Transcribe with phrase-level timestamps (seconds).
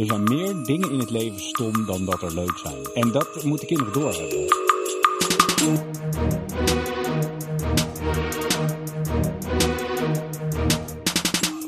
[0.00, 2.84] Er zijn meer dingen in het leven stom dan dat er leuk zijn.
[2.94, 4.46] En dat moeten kinderen doorhebben.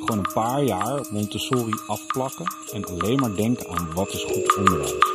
[0.00, 5.10] Gewoon een paar jaar Montessori afplakken en alleen maar denken aan wat is goed onderwijs.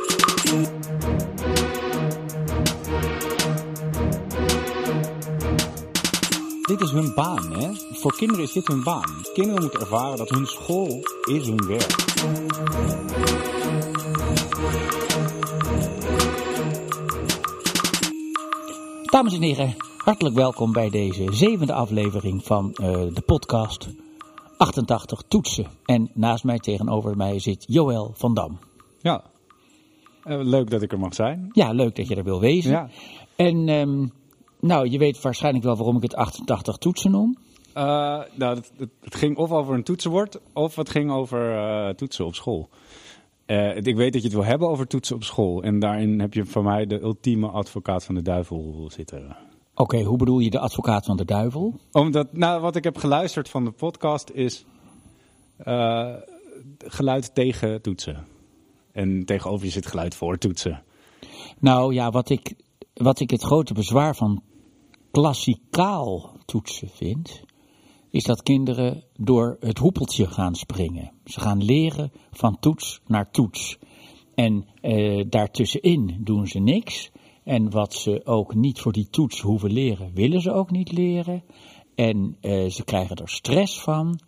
[6.62, 7.70] Dit is hun baan, hè?
[8.00, 9.24] Voor kinderen is dit hun baan.
[9.32, 11.96] Kinderen moeten ervaren dat hun school is hun werk.
[19.04, 23.88] Dames en heren, hartelijk welkom bij deze zevende aflevering van eh, de podcast
[24.56, 25.66] 88 Toetsen.
[25.84, 28.58] En naast mij tegenover mij zit Joël van Dam.
[29.00, 29.22] Ja,
[30.24, 31.48] Eh, leuk dat ik er mag zijn.
[31.52, 32.70] Ja, leuk dat je er wil wezen.
[32.70, 32.88] Ja.
[33.36, 34.06] En ehm,
[34.60, 37.36] nou, je weet waarschijnlijk wel waarom ik het 88 Toetsen noem.
[37.78, 42.24] Eh, nou, het, het, ging of over een toetsenbord of het ging over eh, toetsen
[42.24, 42.68] op school.
[43.46, 45.62] Eh, ik weet dat je het wil hebben over toetsen op school.
[45.62, 49.36] En daarin heb je van mij de ultieme advocaat van de duivel zitten.
[49.74, 51.80] Oké, hoe bedoel je de advocaat van de duivel?
[51.92, 54.64] Omdat, nou, wat ik heb geluisterd van de podcast is
[56.78, 58.26] geluid tegen toetsen.
[58.92, 60.82] En tegenover je zit geluid voor toetsen.
[61.58, 62.54] Nou ja, wat ik,
[62.94, 64.42] wat ik het grote bezwaar van
[65.10, 67.46] klassikaal toetsen vind,
[68.10, 71.12] is dat kinderen door het hoepeltje gaan springen.
[71.24, 73.78] Ze gaan leren van toets naar toets.
[74.34, 77.10] En eh, daartussenin doen ze niks.
[77.44, 81.44] En wat ze ook niet voor die toets hoeven leren, willen ze ook niet leren.
[81.94, 84.20] En eh, ze krijgen er stress van.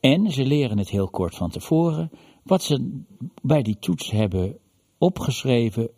[0.00, 2.10] En ze leren het heel kort van tevoren.
[2.42, 3.02] Wat ze
[3.42, 4.58] bij die toets hebben
[4.98, 5.90] opgeschreven,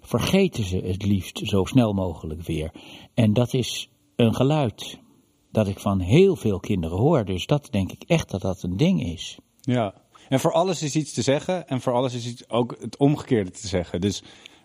[0.00, 2.72] vergeten ze het liefst zo snel mogelijk weer.
[3.14, 5.00] En dat is een geluid
[5.56, 7.24] dat ik van heel veel kinderen hoor.
[7.24, 9.38] Dus dat denk ik echt dat dat een ding is.
[9.60, 9.94] Ja,
[10.28, 13.50] en voor alles is iets te zeggen en voor alles is iets ook het omgekeerde
[13.50, 14.00] te zeggen.
[14.00, 14.22] Dus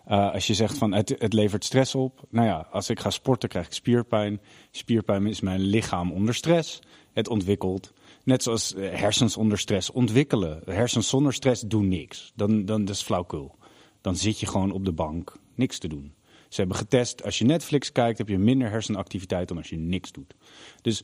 [0.08, 2.26] uh, als je zegt van het, het levert stress op.
[2.30, 4.40] Nou ja, als ik ga sporten krijg ik spierpijn.
[4.70, 6.78] Spierpijn is mijn lichaam onder stress.
[7.12, 7.92] Het ontwikkelt.
[8.24, 10.62] Net zoals eh, hersens onder stress ontwikkelen.
[10.64, 12.32] Hersens zonder stress doen niks.
[12.34, 13.56] Dan, dan dat is flauwkul.
[14.00, 16.14] Dan zit je gewoon op de bank niks te doen.
[16.52, 20.12] Ze hebben getest, als je Netflix kijkt, heb je minder hersenactiviteit dan als je niks
[20.12, 20.34] doet.
[20.82, 21.02] Dus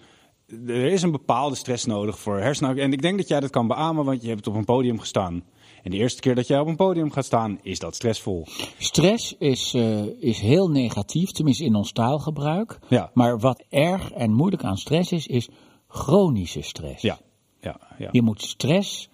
[0.67, 2.79] er is een bepaalde stress nodig voor hersenen.
[2.79, 5.45] En ik denk dat jij dat kan beamen, want je hebt op een podium gestaan.
[5.83, 8.47] En de eerste keer dat jij op een podium gaat staan, is dat stressvol.
[8.79, 12.79] Stress is, uh, is heel negatief, tenminste in ons taalgebruik.
[12.89, 13.11] Ja.
[13.15, 15.49] Maar wat erg en moeilijk aan stress is, is
[15.89, 17.03] chronische stress.
[17.03, 17.19] Ja,
[17.61, 18.09] ja, ja.
[18.13, 19.09] Je moet stress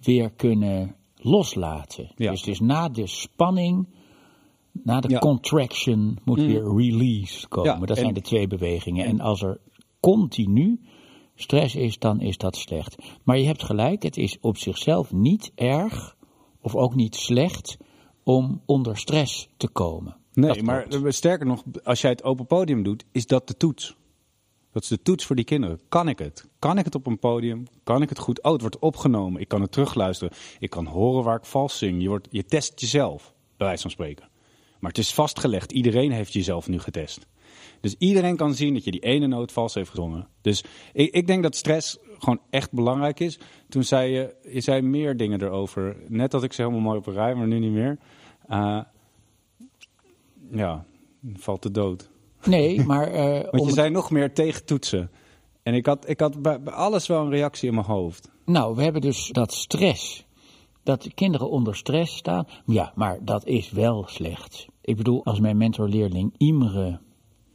[0.00, 2.12] weer kunnen loslaten.
[2.16, 2.30] Ja.
[2.30, 3.86] Dus, dus na de spanning,
[4.72, 5.18] na de Ja.
[5.18, 6.46] contraction, moet Mm.
[6.46, 7.80] weer release komen.
[7.80, 9.06] Ja, dat zijn de twee bewegingen.
[9.06, 9.60] En als er
[10.00, 10.80] continu
[11.34, 12.96] stress is, dan is dat slecht.
[13.24, 16.16] Maar je hebt gelijk, het is op zichzelf niet erg,
[16.60, 17.76] of ook niet slecht,
[18.22, 20.16] om onder stress te komen.
[20.32, 23.96] Nee, Dat maar sterker nog, als jij het open podium doet, is dat de toets.
[24.72, 25.80] Dat is de toets voor die kinderen.
[25.88, 26.48] Kan ik het?
[26.58, 27.64] Kan ik het op een podium?
[27.84, 28.42] Kan ik het goed?
[28.42, 29.40] Oh, het wordt opgenomen.
[29.40, 30.36] Ik kan het terugluisteren.
[30.58, 32.02] Ik kan horen waar ik vals zing.
[32.02, 34.28] Je, wordt, je test jezelf, bij wijze van spreken.
[34.80, 35.72] Maar het is vastgelegd.
[35.72, 37.26] Iedereen heeft jezelf nu getest.
[37.80, 40.28] Dus iedereen kan zien dat je die ene noot vals heeft gezongen.
[40.40, 43.38] Dus ik, ik denk dat stress gewoon echt belangrijk is.
[43.68, 45.96] Toen zei je, je zei meer dingen erover.
[46.08, 47.98] Net dat ik ze helemaal mooi op een rij, maar nu niet meer.
[48.48, 48.80] Eh,
[50.52, 50.84] ja,
[51.34, 52.10] valt de dood.
[52.44, 53.06] Nee, maar...
[53.12, 55.10] eh, Want om je het- zei nog meer tegen toetsen.
[55.62, 58.30] En ik had, ik had bij, bij alles wel een reactie in mijn hoofd.
[58.44, 60.24] Nou, we hebben dus dat stress.
[60.82, 62.46] Dat de kinderen onder stress staan.
[62.66, 64.66] Ja, maar dat is wel slecht.
[64.80, 67.00] Ik bedoel, als mijn mentorleerling Imre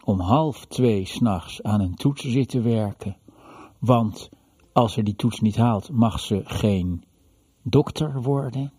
[0.03, 3.17] om half twee s'nachts aan een toets zit te werken.
[3.79, 4.29] Want
[4.73, 7.03] als ze die toets niet haalt, mag ze geen
[7.61, 8.73] dokter worden.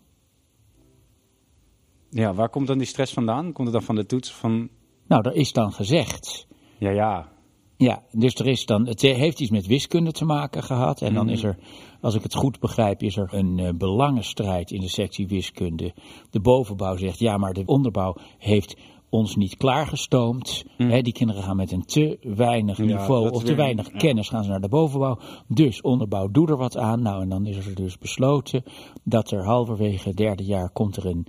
[2.09, 3.51] Ja, waar komt dan die stress vandaan?
[3.53, 4.33] Komt het dan van de toets?
[4.33, 4.69] Van,
[5.07, 6.47] Nou, er is dan gezegd.
[6.77, 7.35] ja, ja.
[7.77, 11.01] Ja, dus er is dan, het heeft iets met wiskunde te maken gehad.
[11.01, 11.57] En dan is er,
[12.01, 15.93] als ik het goed begrijp, is er een eh, belangenstrijd in de sectie wiskunde.
[16.29, 18.75] De bovenbouw zegt, ja, maar de onderbouw heeft
[19.09, 20.65] ons niet klaargestoomd.
[20.77, 23.97] Hè, die kinderen gaan met een te weinig niveau of te weer- weinig ja.
[23.97, 25.19] kennis gaan ze naar de bovenbouw.
[25.47, 27.01] Dus onderbouw, doe er wat aan.
[27.01, 28.63] Nou, en dan is er dus besloten
[29.03, 31.27] dat er halverwege het derde jaar komt er een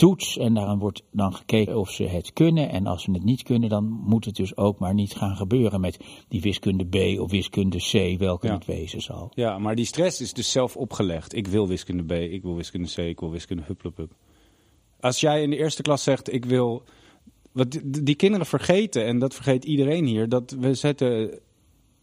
[0.00, 0.38] toets.
[0.38, 2.70] En daaraan wordt dan gekeken of ze het kunnen.
[2.70, 5.80] En als ze het niet kunnen, dan moet het dus ook maar niet gaan gebeuren
[5.80, 5.98] met
[6.28, 8.54] die wiskunde B of wiskunde C, welke Ja.
[8.54, 9.30] het wezen zal.
[9.34, 11.34] Ja, maar die stress is dus zelf opgelegd.
[11.34, 14.12] Ik wil wiskunde B, ik wil wiskunde C, ik wil wiskunde hupplepup.
[15.00, 16.82] Als jij in de eerste klas zegt, ik wil...
[17.52, 20.28] Wat die, kinderen vergeten, en dat vergeet iedereen hier...
[20.28, 21.40] dat we zetten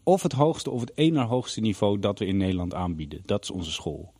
[0.02, 3.22] of het hoogste of het één na hoogste niveau dat we in Nederland aanbieden.
[3.24, 4.12] Dat is onze school.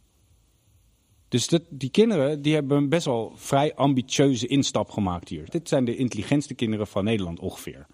[1.29, 5.51] Dus dat, die kinderen die hebben een best wel vrij ambitieuze instap gemaakt hier.
[5.51, 7.87] Dit zijn de intelligentste kinderen van Nederland ongeveer.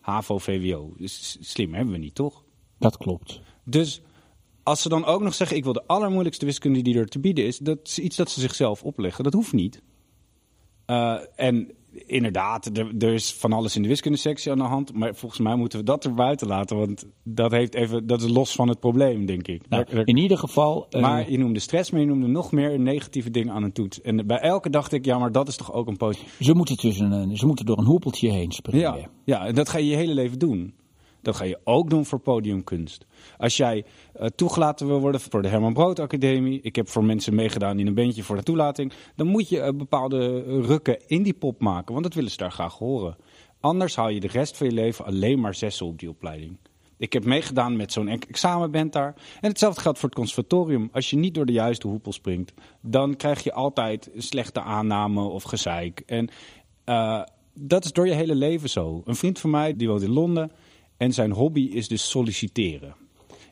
[0.00, 0.94] HAVO, VWO.
[0.96, 2.44] Dus slim hebben we niet, toch?
[2.78, 3.40] Dat klopt.
[3.64, 4.02] Dus
[4.62, 7.44] als ze dan ook nog zeggen: ik wil de allermoeilijkste wiskunde die er te bieden
[7.44, 9.24] is, dat is iets dat ze zichzelf opleggen.
[9.24, 9.82] Dat hoeft niet.
[10.86, 11.74] Uh, en
[12.06, 14.94] inderdaad, er, er, is van alles in de wiskundesectie aan de hand.
[14.94, 16.76] Maar volgens mij moeten we dat er buiten laten.
[16.76, 19.68] Want dat, heeft even, dat is los van het probleem, denk ik.
[19.68, 20.86] Nou, in ieder geval.
[20.90, 21.00] Uh...
[21.00, 24.00] Maar je noemde stress, maar je noemde nog meer negatieve dingen aan een toets.
[24.00, 26.36] En bij elke dacht ik, ja, maar dat is toch ook een positief.
[26.40, 28.80] Ze moeten, tussen een, ze moeten door een hoepeltje heen springen.
[28.80, 30.74] Ja, ja, en dat ga je je hele leven doen.
[31.22, 33.06] Dat ga je ook doen voor podiumkunst.
[33.38, 33.84] Als jij
[34.20, 36.60] uh, toegelaten wil worden voor de Herman Brood Academie.
[36.62, 38.92] Ik heb voor mensen meegedaan in een bandje voor de toelating.
[39.16, 41.92] Dan moet je uh, bepaalde rukken in die pop maken.
[41.92, 43.16] Want dat willen ze daar graag horen.
[43.60, 46.58] Anders haal je de rest van je leven alleen maar zessen op die opleiding.
[46.96, 49.14] Ik heb meegedaan met zo'n examenband daar.
[49.40, 50.88] En hetzelfde geldt voor het conservatorium.
[50.92, 55.42] Als je niet door de juiste hoepel springt, dan krijg je altijd slechte aanname of
[55.42, 56.02] gezeik.
[56.06, 56.30] En
[57.54, 59.02] dat is door je hele leven zo.
[59.04, 60.50] Een vriend van mij, die woont in Londen.
[61.02, 62.94] En zijn hobby is dus solliciteren.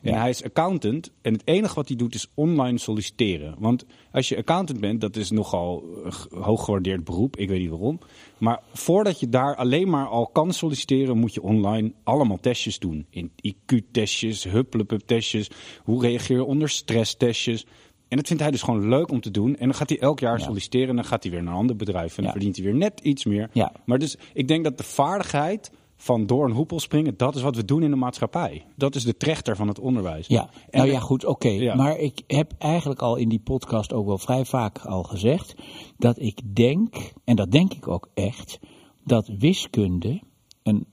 [0.01, 3.55] En hij is accountant en het enige wat hij doet is online solliciteren.
[3.59, 7.37] Want als je accountant bent, dat is nogal een hoog gewaardeerd beroep.
[7.37, 7.99] Ik weet niet waarom.
[8.37, 13.05] Maar voordat je daar alleen maar al kan solliciteren, moet je online allemaal testjes doen.
[13.09, 15.49] In IQ-testjes, hupplepup-testjes,
[15.83, 17.65] hoe reageer je onder stress-testjes.
[18.07, 19.57] En dat vindt hij dus gewoon leuk om te doen.
[19.57, 20.45] En dan gaat hij elk jaar ja.
[20.45, 22.09] solliciteren en dan gaat hij weer naar een ander bedrijf.
[22.09, 22.31] En dan ja.
[22.31, 23.49] verdient hij weer net iets meer.
[23.53, 23.71] Ja.
[23.85, 25.71] Maar dus ik denk dat de vaardigheid
[26.01, 28.65] van door een hoepel springen, dat is wat we doen in de maatschappij.
[28.75, 30.27] Dat is de trechter van het onderwijs.
[30.27, 31.47] Ja, nou ja, goed, oké.
[31.47, 31.61] Okay.
[31.61, 31.75] Ja.
[31.75, 35.55] Maar ik heb eigenlijk al in die podcast ook wel vrij vaak al gezegd
[35.97, 38.59] dat ik denk, en dat denk ik ook echt,
[39.03, 40.21] dat wiskunde
[40.63, 40.87] een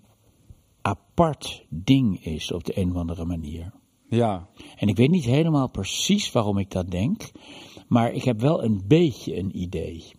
[0.83, 3.73] apart ding is op de een of andere manier.
[4.09, 4.49] Ja.
[4.77, 7.31] En ik weet niet helemaal precies waarom ik dat denk,
[7.87, 10.13] maar ik heb wel een beetje een idee.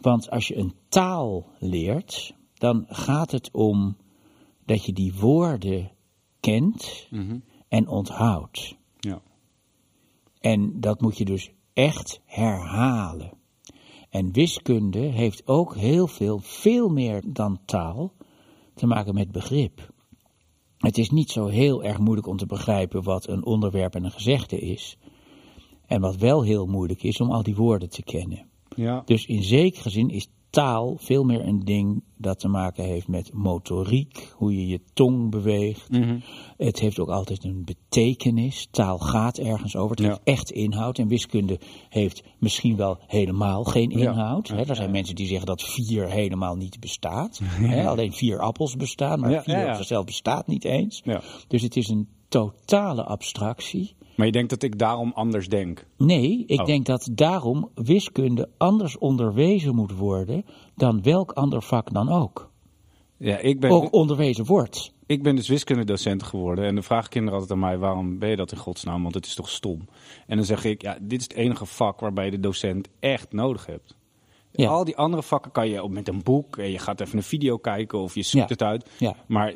[0.00, 3.96] Want als je een taal leert, dan gaat het om
[4.68, 5.90] dat je die woorden
[6.40, 7.38] kent Mhm.
[7.68, 8.76] en onthoudt.
[8.98, 9.20] Ja.
[10.40, 13.32] En dat moet je dus echt herhalen.
[14.10, 18.12] En wiskunde heeft ook heel veel, veel meer dan taal,
[18.74, 19.90] te maken met begrip.
[20.78, 24.10] Het is niet zo heel erg moeilijk om te begrijpen wat een onderwerp en een
[24.10, 24.96] gezegde is.
[25.86, 28.48] En wat wel heel moeilijk is om al die woorden te kennen.
[28.78, 29.02] Ja.
[29.04, 33.32] Dus in zekere zin is taal veel meer een ding dat te maken heeft met
[33.32, 35.90] motoriek, hoe je je tong beweegt.
[35.90, 36.18] Mhm.
[36.56, 38.68] Het heeft ook altijd een betekenis.
[38.70, 39.90] Taal gaat ergens over.
[39.90, 40.06] Het Ja.
[40.08, 40.98] heeft echt inhoud.
[40.98, 41.58] En wiskunde
[41.88, 43.98] heeft misschien wel helemaal geen Ja.
[44.10, 44.48] inhoud.
[44.48, 47.40] Hè, er zijn mensen die zeggen dat vier helemaal niet bestaat.
[47.74, 51.00] Hè, alleen vier appels bestaan, maar vier op zichzelf bestaat niet eens.
[51.04, 51.20] Ja.
[51.48, 53.94] Dus het is een totale abstractie.
[54.18, 55.86] Maar je denkt dat ik daarom anders denk?
[55.96, 56.66] Nee, ik Oh.
[56.66, 60.44] denk dat daarom wiskunde anders onderwezen moet worden
[60.74, 62.50] dan welk ander vak dan ook.
[63.16, 64.92] Ja, ik ben, Ook onderwezen wordt.
[65.06, 66.64] ik ben dus wiskundedocent geworden.
[66.64, 69.02] En dan vragen kinderen altijd aan mij, waarom ben je dat in godsnaam?
[69.02, 69.88] Want het is toch stom?
[70.26, 73.32] En dan zeg ik, ja, dit is het enige vak waarbij je de docent echt
[73.32, 73.96] nodig hebt.
[74.50, 74.68] Ja.
[74.68, 76.56] Al die andere vakken kan je ook met een boek.
[76.56, 78.52] En je gaat even een video kijken of je zoekt Ja.
[78.52, 78.90] het uit.
[78.98, 79.14] Ja.
[79.26, 79.54] Maar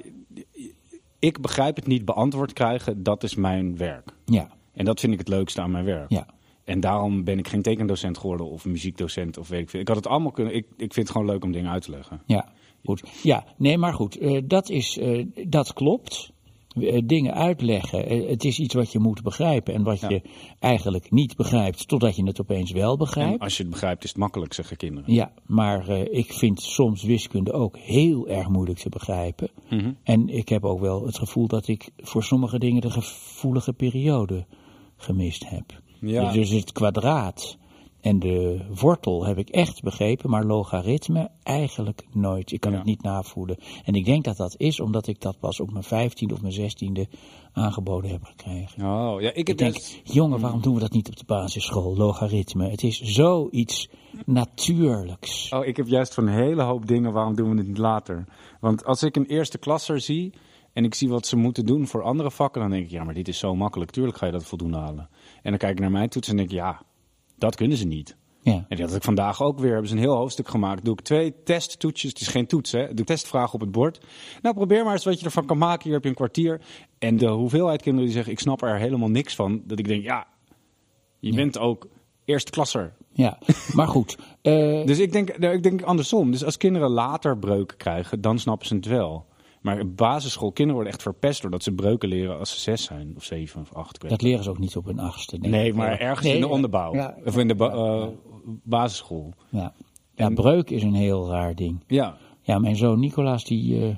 [1.23, 4.11] ik begrijp het niet beantwoord krijgen, dat is mijn werk.
[4.25, 6.11] Ja, En dat vind ik het leukste aan mijn werk.
[6.11, 6.27] ja.
[6.65, 9.81] En daarom ben ik geen tekendocent geworden of muziekdocent of weet ik veel.
[9.81, 10.55] Ik had het allemaal kunnen.
[10.55, 12.23] Ik, ik vind het gewoon leuk om dingen uit te leggen.
[12.27, 12.53] Ja,
[12.85, 13.03] goed.
[13.23, 16.32] Ja, nee, maar goed, eh, dat, is, eh, dat klopt.
[16.81, 20.09] Eh, dingen uitleggen, eh, het is iets wat je moet begrijpen en wat Ja.
[20.09, 20.23] je
[20.59, 23.41] eigenlijk niet begrijpt totdat je het opeens wel En begrijpt.
[23.41, 25.13] als je het begrijpt, is het makkelijk, zeggen kinderen.
[25.15, 29.51] Ja, maar eh, ik vind soms wiskunde ook heel erg moeilijk te begrijpen.
[29.71, 29.93] Mhm.
[30.03, 34.47] En ik heb ook wel het gevoel dat ik voor sommige dingen de gevoelige periode
[34.97, 35.81] gemist heb.
[36.01, 36.33] Ja.
[36.33, 37.59] Dus het kwadraat
[38.03, 42.53] en de wortel heb ik echt begrepen, maar logaritme eigenlijk nooit.
[42.53, 42.77] Ik kan Ja.
[42.77, 43.57] het niet navoelen.
[43.85, 46.53] En ik denk dat dat is omdat ik dat pas op mijn vijftiende of mijn
[46.53, 47.09] zestiende
[47.53, 48.85] aangeboden heb gekregen.
[48.85, 52.69] Oh, ja, ik denk, jongen, waarom doen we dat niet op de basisschool, logaritme?
[52.71, 53.89] Het is zoiets
[54.27, 55.53] natuurlijks.
[55.53, 58.25] Oh, ik heb juist van een hele hoop dingen, waarom doen we het niet later?
[58.61, 60.33] Want als ik een eerste klasser zie
[60.73, 63.15] en ik zie wat ze moeten doen voor andere vakken, dan denk ik, ja, maar
[63.15, 63.91] dit is zo makkelijk.
[63.91, 65.09] Tuurlijk ga je dat voldoende halen.
[65.43, 66.83] En dan kijk ik naar mijn toets en denk ik, ja,
[67.43, 68.17] dat kunnen ze niet.
[68.43, 68.53] Ja.
[68.69, 69.71] En dat had ik vandaag ook weer.
[69.71, 70.85] Hebben ze een heel hoofdstuk gemaakt.
[70.85, 72.11] Doe ik twee testtoetsjes.
[72.11, 72.95] Het is geen toets, hè?
[72.95, 74.01] Doe testvragen op het bord.
[74.43, 75.83] Nou, probeer maar eens wat je ervan kan maken.
[75.83, 76.61] Hier heb je een kwartier.
[76.99, 79.63] En de hoeveelheid kinderen die zeggen: Ik snap er helemaal niks van.
[79.65, 80.27] Dat ik denk: Ja,
[81.19, 81.89] je bent ook
[82.25, 82.95] eerste klasser.
[83.13, 83.39] Ja,
[83.73, 84.17] maar goed.
[84.43, 86.31] eh, Dus ik denk, nou, ik denk andersom.
[86.31, 89.27] Dus als kinderen later breuken krijgen, dan snappen ze het wel.
[89.63, 93.25] Maar basisschool, kinderen worden echt verpest doordat ze breuken leren als ze zes zijn, of
[93.25, 93.95] zeven of acht.
[93.97, 95.37] Ik weet Dat leren ze ook niet op hun achtste.
[95.39, 95.75] Nee, ik.
[95.75, 96.95] maar ergens Nee, in de onderbouw.
[96.95, 98.07] Ja, of in de ba- eh,
[98.63, 99.33] basisschool.
[99.49, 99.73] ja.
[100.15, 101.85] ja, breuk is een heel raar ding.
[101.87, 103.97] Ja, Ja, mijn zoon Nicolaas, die, eh,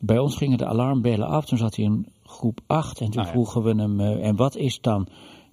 [0.00, 1.44] bij ons gingen de alarmbellen af.
[1.46, 3.32] Toen zat hij in groep 8 en toen Ah, ja.
[3.32, 5.06] vroegen we hem, eh, en wat is dan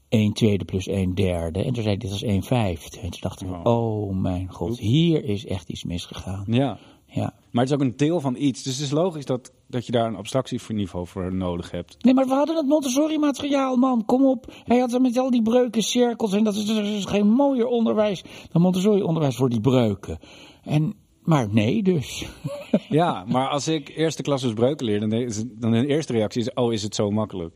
[0.10, 1.60] 1 tweede plus 1 derde?
[1.60, 3.00] En toen zei hij, dit is 1 vijfde.
[3.00, 6.44] En toen dachten we, oh mijn god, hier is echt iets misgegaan.
[6.48, 6.78] ja.
[7.14, 7.34] Ja.
[7.52, 8.64] Maar het is ook een deel van iets.
[8.64, 12.04] Dus het is logisch dat, dat je daar een abstractieniveau voor nodig hebt.
[12.04, 14.06] Nee, maar we hadden het Montessori-materiaal, man.
[14.06, 14.54] Kom op.
[14.64, 16.34] Hij had er met al die breuken, cirkels.
[16.34, 20.20] En dat is, dat is geen mooier onderwijs dan Montessori-onderwijs voor die breuken.
[20.64, 22.26] En, maar nee, dus.
[22.90, 26.42] Ja, maar als ik eerste klas dus breuken leer, dan is, dan de eerste reactie
[26.42, 27.56] is, oh, is het zo makkelijk?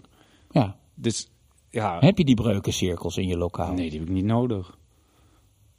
[0.51, 0.75] Ja.
[0.95, 1.29] Dus
[1.69, 3.73] ja, Heb je die breukencirkels in je lokaal?
[3.73, 4.77] nee, die heb ik niet nodig.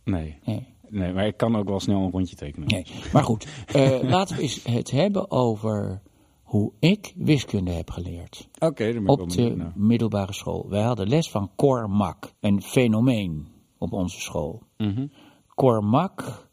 [0.04, 0.38] Nee.
[0.44, 0.66] Nee.
[0.90, 2.68] Nee, maar ik kan ook wel snel een rondje tekenen.
[2.68, 3.46] Nee, maar goed.
[3.66, 6.02] eh, laten we eens het hebben over
[6.42, 8.48] hoe ik wiskunde heb geleerd.
[8.58, 9.72] Oké, daar ben ik Op de naar.
[9.74, 10.68] middelbare school.
[10.68, 13.46] Wij hadden les van Cormac, een fenomeen
[13.78, 14.62] op onze school.
[14.76, 15.06] Mhm.
[15.54, 16.48] Cormac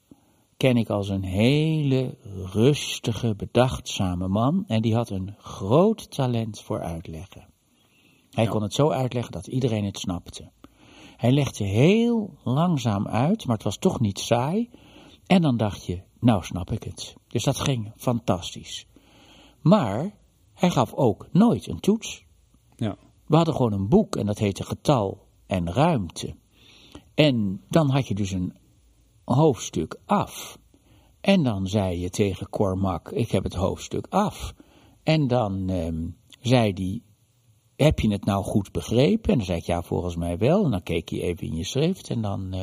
[0.57, 2.17] ken ik als een hele
[2.53, 4.63] rustige, bedachtzame man.
[4.67, 7.45] En die had een groot talent voor uitleggen.
[8.31, 8.49] Hij Ja.
[8.49, 10.51] kon het zo uitleggen dat iedereen het snapte.
[11.23, 14.69] Hij legde heel langzaam uit, maar het was toch niet saai.
[15.25, 17.15] En dan dacht je, nou snap ik het.
[17.27, 18.87] Dus dat ging fantastisch.
[19.61, 20.15] Maar
[20.53, 22.25] hij gaf ook nooit een toets.
[22.75, 22.97] Ja.
[23.27, 26.35] We hadden gewoon een boek en dat heette Getal en Ruimte.
[27.13, 28.53] En dan had je dus een
[29.23, 30.59] hoofdstuk af.
[31.21, 34.53] En dan zei je tegen Cormac, ik heb het hoofdstuk af.
[35.03, 36.07] En dan ehm,
[36.41, 37.01] zei hij,
[37.83, 39.31] heb je het nou goed begrepen?
[39.31, 40.63] En dan zei ik, ja, volgens mij wel.
[40.63, 42.61] En dan keek hij even in je schrift en dan, eh,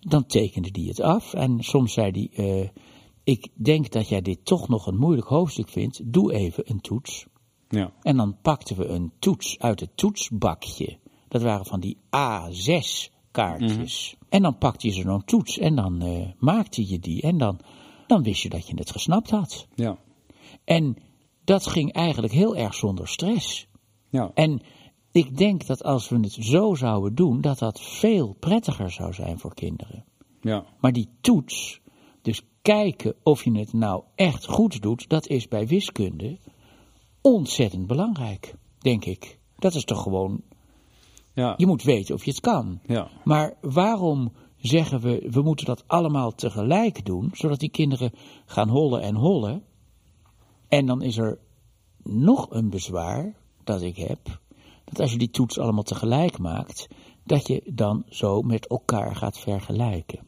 [0.00, 1.34] dan tekende hij het af.
[1.34, 2.68] En soms zei hij, eh,
[3.24, 6.12] ik denk dat jij dit toch nog een moeilijk hoofdstuk vindt.
[6.12, 7.26] Doe even een toets.
[7.68, 7.92] Ja.
[8.02, 10.98] En dan pakten we een toets uit het toetsbakje.
[11.28, 14.16] Dat waren van die A6 kaartjes.
[14.28, 17.22] En dan pakte je zo'n toets en dan eh, maakte je die.
[17.22, 17.60] En dan,
[18.06, 19.66] dan wist je dat je het gesnapt had.
[19.74, 19.98] Ja.
[20.64, 20.96] En
[21.44, 23.68] dat ging eigenlijk heel erg zonder stress.
[24.14, 24.30] Ja.
[24.34, 24.60] En
[25.12, 29.38] ik denk dat als we het zo zouden doen, dat dat veel prettiger zou zijn
[29.38, 30.04] voor kinderen.
[30.40, 30.64] Ja.
[30.80, 31.80] Maar die toets,
[32.22, 36.38] dus kijken of je het nou echt goed doet, dat is bij wiskunde
[37.20, 39.38] ontzettend belangrijk, denk ik.
[39.56, 40.42] Dat is toch gewoon,
[41.32, 41.54] Ja.
[41.56, 42.80] je moet weten of je het kan.
[42.86, 43.08] Ja.
[43.24, 48.12] Maar waarom zeggen we, we moeten dat allemaal tegelijk doen, zodat die kinderen
[48.46, 49.62] gaan hollen en hollen?
[50.68, 51.38] En dan is er
[52.02, 54.40] nog een bezwaar dat ik heb,
[54.84, 56.88] dat als je die toets allemaal tegelijk maakt,
[57.24, 60.26] dat je dan zo met elkaar gaat vergelijken.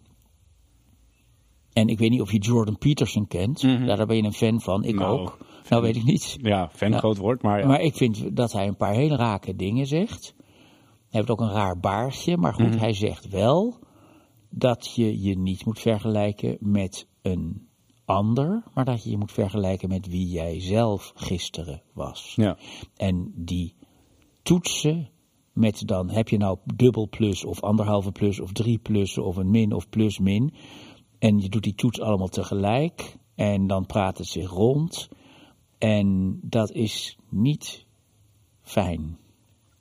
[1.72, 4.60] En ik weet niet of je Jordan Peterson kent, Ja, daar ben je een fan
[4.60, 5.38] van, ik Nou, ook.
[5.68, 6.36] Nou weet ik niet.
[6.40, 6.98] Ja, fan Ja.
[6.98, 7.66] groot woord, maar ja.
[7.66, 10.34] Maar ik vind dat hij een paar hele rake dingen zegt.
[10.36, 13.78] Hij heeft ook een raar baardje, maar goed, hij zegt wel
[14.50, 17.65] dat je je niet moet vergelijken met een
[18.06, 22.32] ander, maar dat je je moet vergelijken met wie jij zelf gisteren was.
[22.36, 22.56] Ja.
[22.96, 23.74] En die
[24.42, 25.08] toetsen
[25.52, 29.50] met dan heb je nou dubbel plus of anderhalve plus of drie plussen of een
[29.50, 30.52] min of plus min.
[31.18, 35.08] En je doet die toets allemaal tegelijk en dan praat het zich rond.
[35.78, 37.86] En dat is niet
[38.62, 39.18] fijn.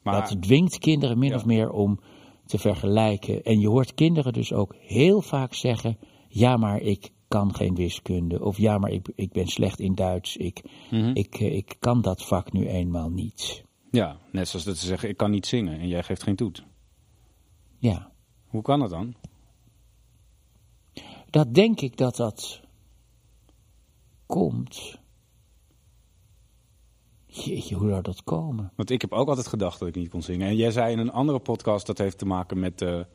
[0.03, 1.36] Maar Dat dwingt kinderen min Ja.
[1.36, 2.00] of meer om
[2.46, 3.44] te vergelijken.
[3.44, 8.44] En je hoort kinderen dus ook heel vaak zeggen: ja, maar ik kan geen wiskunde.
[8.44, 10.38] Of ja, maar ik, ik ben slecht in Duits.
[10.38, 11.12] Ik, Mhm.
[11.13, 13.63] ik, eh, ik kan dat vak nu eenmaal niet.
[13.92, 16.63] ja, net zoals dat ze zeggen, ik kan niet zingen en jij geeft geen toet.
[17.77, 18.12] Ja,
[18.48, 19.13] Hoe kan dat dan?
[21.30, 22.62] dat denk ik dat dat
[24.25, 25.00] komt.
[27.25, 28.72] Jeetje, hoe zou dat komen?
[28.75, 30.48] Want ik heb ook altijd gedacht dat ik niet kon zingen.
[30.48, 33.06] En jij zei in een andere podcast dat heeft te maken met de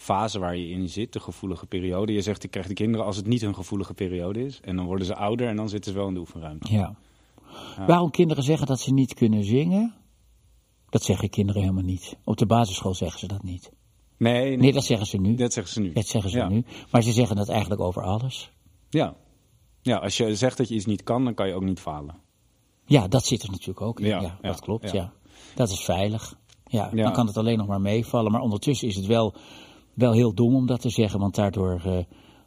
[0.00, 2.12] fase waar je in zit, de gevoelige periode.
[2.12, 4.60] Je zegt, ik krijg de kinderen als het niet een gevoelige periode is.
[4.60, 6.72] En dan worden ze ouder en dan zitten ze wel in de oefenruimte.
[6.72, 6.94] Ja.
[7.86, 9.94] Waarom kinderen zeggen dat ze niet kunnen zingen?
[10.88, 12.16] Dat zeggen kinderen helemaal niet.
[12.24, 13.72] Op de basisschool zeggen ze dat niet.
[14.16, 15.34] Nee, nee, Nee, dat zeggen ze nu.
[15.34, 15.92] dat zeggen ze nu.
[15.92, 16.48] Dat zeggen ze ja.
[16.48, 16.64] nu.
[16.90, 18.50] Maar ze zeggen dat eigenlijk over alles.
[18.90, 19.14] Ja.
[19.82, 22.14] ja, als je zegt dat je iets niet kan, dan kan je ook niet falen.
[22.84, 24.06] Ja, dat zit er natuurlijk ook in.
[24.06, 25.12] Ja, Ja, dat klopt, ja.
[25.54, 26.38] Dat is veilig.
[26.64, 26.88] Ja.
[26.88, 28.32] dan kan het alleen nog maar meevallen.
[28.32, 29.34] Maar ondertussen is het wel,
[29.94, 31.20] wel heel dom om dat te zeggen.
[31.20, 31.98] Want daardoor eh,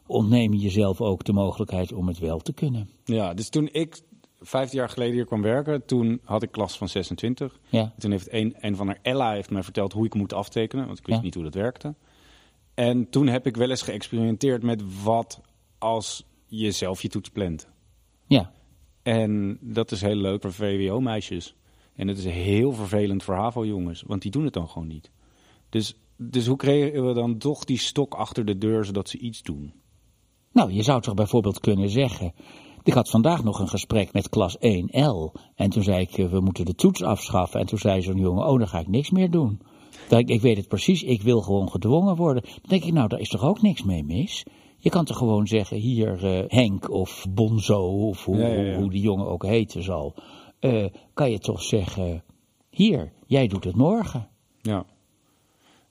[0.06, 2.90] ontneem je jezelf ook de mogelijkheid om het wel te kunnen.
[3.04, 4.00] Ja, dus toen ik
[4.40, 7.58] 15 jaar geleden hier kwam werken, toen had ik klas van 26.
[7.68, 10.86] Ja, Toen heeft een, een van haar Ella heeft mij verteld hoe ik moet aftekenen,
[10.86, 11.24] want ik wist Ja.
[11.24, 11.94] niet hoe dat werkte.
[12.74, 15.40] En toen heb ik wel eens geëxperimenteerd met wat
[15.78, 17.68] als je zelf je toets plant.
[18.26, 18.52] ja.
[19.02, 21.54] En dat is heel leuk voor VWO-meisjes.
[21.96, 25.10] En het is heel vervelend voor HAVO-jongens, want die doen het dan gewoon niet.
[25.68, 29.42] Dus, dus hoe kregen we dan toch die stok achter de deur zodat ze iets
[29.42, 29.72] doen?
[30.52, 32.32] Nou, je zou toch bijvoorbeeld kunnen zeggen.
[32.82, 35.32] Ik had vandaag nog een gesprek met klas 1L.
[35.54, 37.60] En toen zei ik, eh, we moeten de toets afschaffen.
[37.60, 39.60] En toen zei zo'n jongen, oh, dan ga ik niks meer doen.
[40.08, 42.42] Dan ik, ik weet het precies, ik wil gewoon gedwongen worden.
[42.42, 44.44] Dan denk ik, nou, daar is toch ook niks mee mis?
[44.78, 48.78] Je kan toch gewoon zeggen, hier eh, Henk of Bonzo, of hoe, Ja, ja, ja.
[48.78, 50.14] hoe die jongen ook heten zal.
[50.60, 52.24] eh, kan je toch zeggen,
[52.70, 54.28] hier, jij doet het morgen.
[54.62, 54.84] Ja.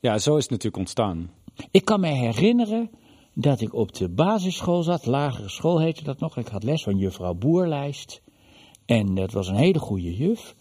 [0.04, 1.32] Ja, zo is het natuurlijk ontstaan.
[1.72, 2.90] Ik kan me herinneren
[3.34, 6.38] dat ik op de basisschool zat, lagere school heette dat nog.
[6.38, 8.22] Ik had les van juffrouw Boerlijst.
[8.86, 10.56] En dat was een hele goede juf.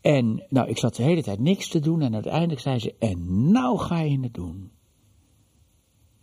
[0.00, 3.50] En nou, ik zat de hele tijd niks te doen en uiteindelijk zei ze, en
[3.50, 4.70] nou ga je het doen.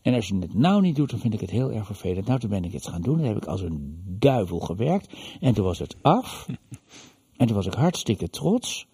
[0.01, 2.27] En als je het nou niet doet, dan vind ik het heel erg vervelend.
[2.27, 3.17] Nou, toen ben ik het gaan doen.
[3.17, 5.13] Dan heb ik als een duivel gewerkt.
[5.39, 6.45] En toen was het af.
[7.37, 8.87] En toen was ik hartstikke trots.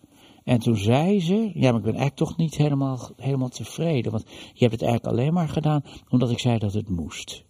[0.51, 4.11] En toen zei ze, ja, maar ik ben eigenlijk toch niet helemaal, helemaal tevreden.
[4.11, 7.45] Want je hebt het eigenlijk alleen maar gedaan omdat ik zei dat het moest.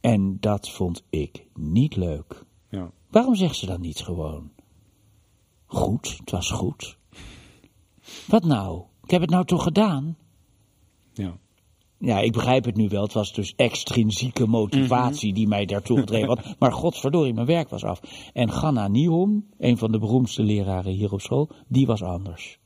[0.00, 2.44] En dat vond ik niet leuk.
[2.70, 2.90] Ja.
[3.10, 4.50] Waarom zegt ze dan niet gewoon?
[5.66, 6.98] Goed, het was goed.
[8.26, 8.82] Wat nou?
[9.02, 10.16] Ik heb het nou toch gedaan?
[12.04, 12.18] Ja.
[12.20, 13.02] Ik begrijp het nu wel.
[13.02, 16.54] Het was dus extrinsieke motivatie die mij daartoe gedreven had.
[16.58, 18.00] Maar godverdorie, mijn werk was af.
[18.32, 22.58] En Ganna Nihom, een van de beroemdste leraren hier op school, die was anders.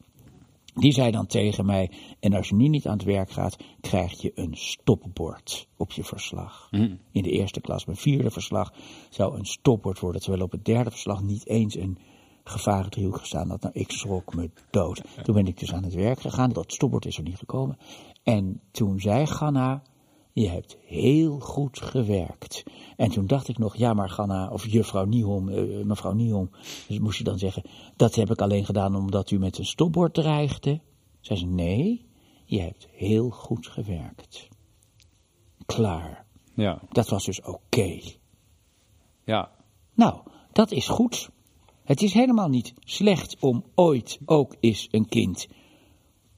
[0.75, 1.91] Die zei dan tegen mij,
[2.21, 6.05] en als je nu niet aan het werk gaat, krijg je een stopbord op je
[6.05, 6.69] verslag.
[7.13, 8.73] In de eerste klas, mijn vierde verslag,
[9.11, 11.99] zou een stopbord worden, terwijl op het derde verslag niet eens een
[12.49, 13.61] gevarendriehoek gestaan had.
[13.61, 15.03] Nou, ik schrok me dood.
[15.23, 17.79] Toen ben ik dus aan het werk gegaan, dat stopbord is er niet gekomen.
[18.23, 19.83] En toen zei Ganna,
[20.33, 22.63] je hebt heel goed gewerkt.
[22.97, 26.51] En toen dacht ik nog, ja maar Ganna, of juffrouw Niehom, eh, mevrouw Niehom,
[26.89, 27.63] dus moest je dan zeggen,
[27.97, 30.81] dat heb ik alleen gedaan omdat u met een stopbord dreigde.
[31.21, 32.07] Zei ze, nee,
[32.45, 34.49] je hebt heel goed gewerkt.
[35.67, 36.27] Klaar.
[36.55, 36.81] Ja.
[36.91, 38.01] Dat was dus oké.
[39.25, 39.51] Ja.
[39.95, 40.21] Nou,
[40.53, 41.31] dat is goed.
[41.89, 45.49] Het is helemaal niet slecht om ooit ook eens een kind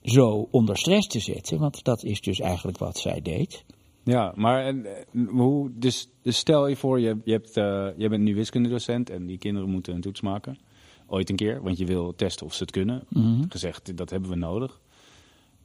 [0.03, 3.65] zo onder stress te zetten, want dat is dus eigenlijk wat zij deed.
[4.05, 8.09] Ja, maar en, eh, hoe, dus, dus stel je voor, je, je, hebt, eh, je
[8.09, 10.59] bent nu wiskundedocent en die kinderen moeten een toets maken.
[11.07, 13.05] Ooit een keer, want je wil testen of ze het kunnen.
[13.49, 14.81] Gezegd, dat hebben we nodig.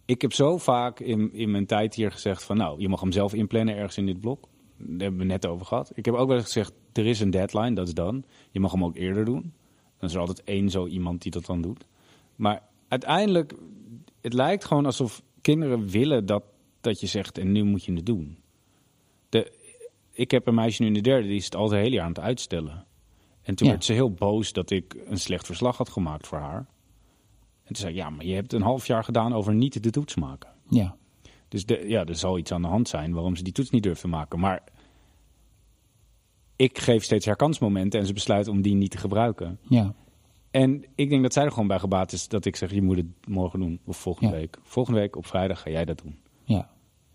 [0.06, 3.12] Ik heb zo vaak in, in mijn tijd hier gezegd van, nou, je mag hem
[3.12, 4.48] zelf inplannen ergens in dit blok.
[4.78, 5.91] Daar hebben we net over gehad.
[5.95, 8.24] Ik heb ook wel eens gezegd, er is een deadline, dat is dan.
[8.52, 9.54] Je mag hem ook eerder doen.
[9.99, 11.86] Dan is er altijd één zo iemand die dat dan doet.
[12.36, 13.53] Maar uiteindelijk,
[14.21, 16.43] het lijkt gewoon alsof kinderen willen dat,
[16.81, 18.38] dat je zegt, en nu moet je het doen.
[19.29, 19.51] De,
[20.12, 22.03] ik heb een meisje nu in de derde, die is het al het hele jaar
[22.03, 22.86] aan het uitstellen.
[23.41, 23.73] En toen Ja.
[23.73, 26.58] werd ze heel boos dat ik een slecht verslag had gemaakt voor haar.
[27.63, 29.89] En toen zei ik, ja, maar je hebt een half jaar gedaan over niet de
[29.89, 30.49] toets maken.
[30.69, 30.95] Ja,
[31.47, 33.84] Dus de, ja, er zal iets aan de hand zijn waarom ze die toets niet
[33.95, 34.39] te maken.
[34.39, 34.63] Maar
[36.55, 39.59] ik geef steeds herkansmomenten en ze besluiten om die niet te gebruiken.
[39.69, 39.93] ja,
[40.51, 42.97] En ik denk dat zij er gewoon bij gebaat is dat ik zeg, je moet
[42.97, 43.79] het morgen doen.
[43.85, 44.39] Of volgende Ja.
[44.39, 44.57] week.
[44.63, 46.17] Volgende week op vrijdag ga jij dat doen.
[46.43, 46.69] ja.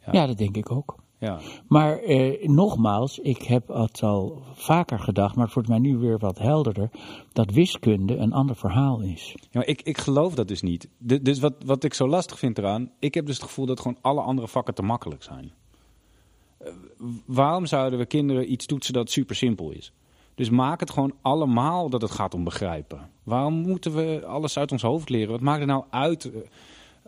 [0.07, 0.12] Ja.
[0.12, 0.94] Ja, dat denk ik ook.
[1.18, 5.96] Ja, Maar eh, nogmaals, ik heb het al vaker gedacht, maar het wordt mij nu
[5.96, 6.90] weer wat helderder,
[7.33, 9.35] dat wiskunde een ander verhaal is.
[9.40, 10.88] Ja, maar ik, ik geloof dat dus niet.
[10.98, 13.81] Du- Dus wat, wat ik zo lastig vind eraan, ik heb dus het gevoel dat
[13.81, 15.53] gewoon alle andere vakken te makkelijk zijn.
[16.61, 16.73] Eh,
[17.25, 19.92] waarom zouden we kinderen iets toetsen dat super simpel is?
[20.35, 23.11] Dus maak het gewoon allemaal dat het gaat om begrijpen.
[23.23, 25.31] Waarom moeten we alles uit ons hoofd leren?
[25.31, 26.40] Wat maakt het nou uit eh,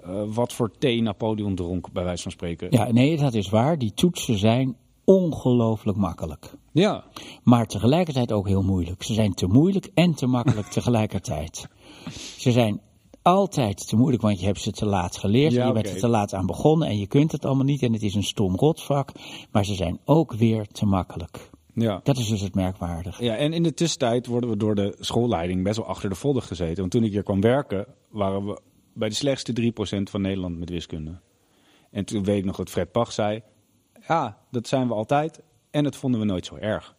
[0.02, 2.68] eh, wat voor thee Napoleon dronk, bij wijze van spreken?
[2.70, 3.78] Ja, nee, dat is waar.
[3.78, 6.54] Die toetsen zijn ongelooflijk makkelijk.
[6.72, 7.04] Ja,
[7.42, 9.02] Maar tegelijkertijd ook heel moeilijk.
[9.02, 11.68] Ze zijn te moeilijk en te makkelijk tegelijkertijd.
[12.36, 12.80] Ze zijn
[13.22, 15.52] altijd te moeilijk, want je hebt ze te laat geleerd.
[15.52, 17.82] Ja, je bent er te laat aan begonnen en je kunt het allemaal niet.
[17.82, 19.12] En het is een stom rotvak.
[19.50, 21.50] Maar ze zijn ook weer te makkelijk.
[21.74, 22.00] ja.
[22.02, 23.24] Dat is dus het merkwaardige.
[23.24, 26.42] Ja, en in de tussentijd worden we door de schoolleiding best wel achter de vodden
[26.42, 26.76] gezeten.
[26.76, 28.60] Want toen ik hier kwam werken, waren we
[28.94, 31.20] bij de slechtste 3% van Nederland met wiskunde.
[31.90, 33.42] En toen weet ik nog dat Fred Pach zei,
[34.08, 36.94] ja, dat zijn we altijd en dat vonden we nooit zo erg.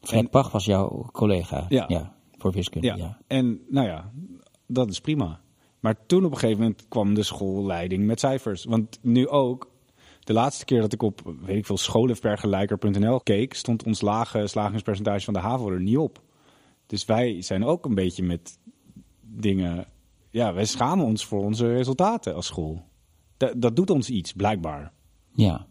[0.00, 1.66] Fred En- Pach was jouw collega.
[1.68, 2.14] Ja.
[2.38, 2.94] voor wiskunde, Ja.
[2.96, 3.18] ja.
[3.26, 4.10] En nou ja,
[4.66, 5.40] dat is prima.
[5.82, 8.64] Maar toen op een gegeven moment kwam de schoolleiding met cijfers.
[8.64, 9.70] Want nu ook,
[10.20, 15.24] de laatste keer dat ik op, weet ik veel, scholenvergelijker.nl keek, stond ons lage slagingspercentage
[15.24, 16.22] van de HAVO er niet op.
[16.86, 18.58] Dus wij zijn ook een beetje met
[19.20, 19.86] dingen,
[20.30, 22.82] ja, wij schamen ons voor onze resultaten als school.
[23.36, 24.92] Dat, dat doet ons iets, blijkbaar.
[25.34, 25.66] ja.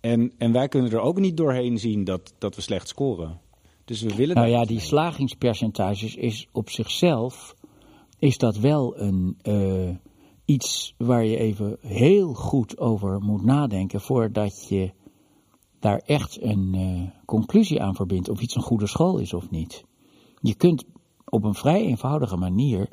[0.00, 3.40] En, en wij kunnen er ook niet doorheen zien dat, dat we slecht scoren.
[3.84, 7.54] Dus we willen Nou ja, die slagingspercentages is op zichzelf
[8.22, 9.96] is dat wel een, eh,
[10.44, 14.92] iets waar je even heel goed over moet nadenken voordat je
[15.78, 19.84] daar echt een eh, conclusie aan verbindt of iets een goede school is of niet.
[20.40, 20.84] Je kunt
[21.24, 22.88] op een vrij eenvoudige manier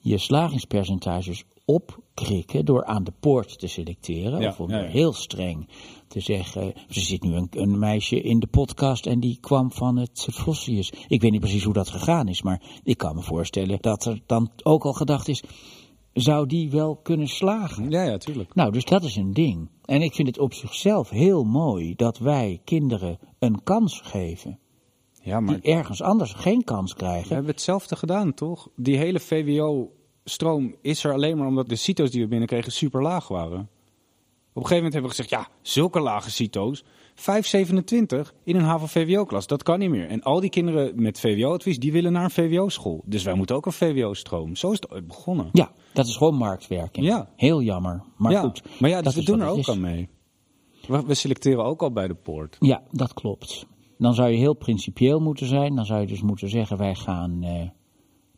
[0.00, 1.44] je slagingspercentages
[2.64, 4.40] door aan de poort te selecteren.
[4.40, 4.88] Ja, of om ja, ja.
[4.88, 5.68] heel streng
[6.08, 6.62] te zeggen.
[6.74, 10.92] Er zit nu een, een meisje in de podcast en die kwam van het Vossius.
[11.08, 14.20] Ik weet niet precies hoe dat gegaan is, maar ik kan me voorstellen dat er
[14.26, 15.42] dan ook al gedacht is.
[16.12, 17.90] Zou die wel kunnen slagen?
[17.90, 18.54] Ja, ja, tuurlijk.
[18.54, 19.68] Nou, dus dat is een ding.
[19.84, 24.58] En ik vind het op zichzelf heel mooi dat wij kinderen een kans geven.
[25.22, 27.34] Ja, maar Die ergens anders geen kans we krijgen.
[27.34, 28.68] hebben hetzelfde gedaan, toch?
[28.76, 29.20] Die hele
[30.24, 33.68] VWO-stroom is er alleen maar omdat de CITO's die we binnenkregen super laag waren.
[34.52, 36.84] Op een gegeven moment hebben we gezegd, ja, zulke lage CITO's.
[37.14, 37.22] 5,27
[38.44, 40.08] in een HAVO-VWO-klas, dat kan niet meer.
[40.08, 43.02] En al die kinderen met VWO-advies, die willen naar een VWO-school.
[43.06, 44.56] Dus wij moeten ook een VWO-stroom.
[44.56, 45.48] Zo is het begonnen.
[45.52, 47.06] Ja, dat is gewoon marktwerking.
[47.06, 47.28] Ja.
[47.36, 48.02] Heel jammer.
[48.16, 48.40] Maar ja.
[48.40, 48.62] goed.
[48.80, 49.70] Maar ja, dus dat we doen er ook is.
[49.70, 50.08] aan mee.
[50.86, 52.56] We, we selecteren ook al bij de poort.
[52.60, 53.66] Ja, dat klopt.
[53.98, 55.74] Dan zou je heel principieel moeten zijn.
[55.74, 57.68] Dan zou je dus moeten zeggen: wij gaan eh,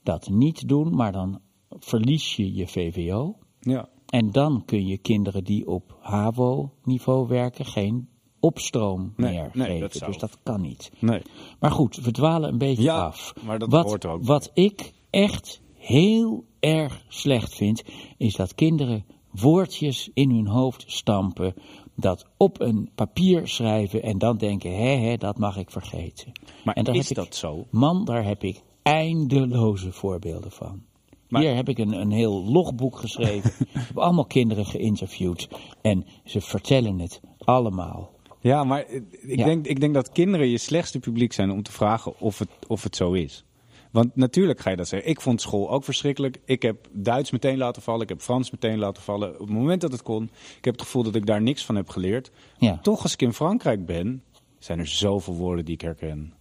[0.03, 1.41] dat niet doen, maar dan
[1.79, 3.37] verlies je je VWO.
[3.61, 8.09] Ja, En dan kun je kinderen die op HAVO-niveau werken geen
[8.41, 9.81] opstroom Nee, meer nee, geven.
[9.81, 10.91] dat zou- dus dat kan niet.
[11.01, 11.23] nee.
[11.61, 13.33] Maar goed, we dwalen een beetje Ja, af.
[13.45, 14.25] maar dat wat, hoort ook.
[14.25, 17.83] Wat ik echt heel erg slecht vind,
[18.17, 21.55] is dat kinderen woordjes in hun hoofd stampen,
[21.95, 26.33] dat op een papier schrijven en dan denken, hè, hè, dat mag ik vergeten.
[26.65, 27.67] Maar en daar is heb ik- dat zo?
[27.71, 30.83] Man, daar heb ik eindeloze voorbeelden van.
[31.29, 33.51] Maar- Hier heb ik een, een heel logboek geschreven.
[33.61, 35.49] ik heb allemaal kinderen geïnterviewd.
[35.83, 38.15] En ze vertellen het allemaal.
[38.41, 39.45] Ja, maar ik, Ja.
[39.45, 42.83] Denk, ik denk dat kinderen je slechtste publiek zijn om te vragen of het, of
[42.83, 43.45] het zo is.
[43.91, 45.11] Want natuurlijk ga je dat zeggen.
[45.11, 46.41] Ik vond school ook verschrikkelijk.
[46.45, 48.03] Ik heb Duits meteen laten vallen.
[48.03, 49.33] Ik heb Frans meteen laten vallen.
[49.33, 50.23] Op het moment dat het kon.
[50.59, 52.31] Ik heb het gevoel dat ik daar niks van heb geleerd.
[52.59, 52.79] Ja.
[52.83, 54.23] Toch, als ik in Frankrijk ben,
[54.59, 56.33] zijn er zoveel woorden die ik herken.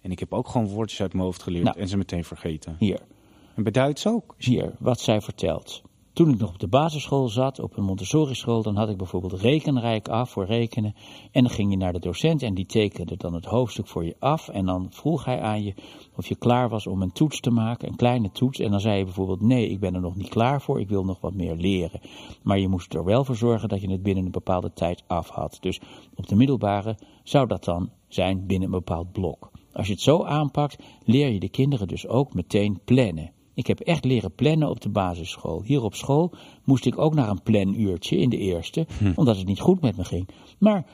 [0.00, 1.78] En ik heb ook gewoon woordjes uit mijn hoofd geleerd Nou.
[1.78, 2.76] en ze meteen vergeten.
[2.78, 3.00] Hier.
[3.58, 4.34] En bij Duits ook.
[4.38, 5.82] Hier, wat zij vertelt.
[6.12, 10.08] Toen ik nog op de basisschool zat, op een Montessori-school, dan had ik bijvoorbeeld rekenrijk
[10.08, 10.94] af voor rekenen.
[11.32, 14.16] En dan ging je naar de docent en die tekende dan het hoofdstuk voor je
[14.18, 14.48] af.
[14.48, 15.74] En dan vroeg hij aan je
[16.16, 18.58] of je klaar was om een toets te maken, een kleine toets.
[18.58, 21.04] En dan zei je bijvoorbeeld, nee, ik ben er nog niet klaar voor, ik wil
[21.04, 22.00] nog wat meer leren.
[22.42, 25.28] Maar je moest er wel voor zorgen dat je het binnen een bepaalde tijd af
[25.28, 25.58] had.
[25.60, 25.80] Dus
[26.14, 29.50] op de middelbare zou dat dan zijn binnen een bepaald blok.
[29.72, 33.36] Als je het zo aanpakt, leer je de kinderen dus ook meteen plannen.
[33.58, 35.62] Ik heb echt leren plannen op de basisschool.
[35.62, 36.32] Hier op school
[36.64, 40.04] moest ik ook naar een planuurtje in de eerste, omdat het niet goed met me
[40.04, 40.28] ging.
[40.58, 40.86] Maar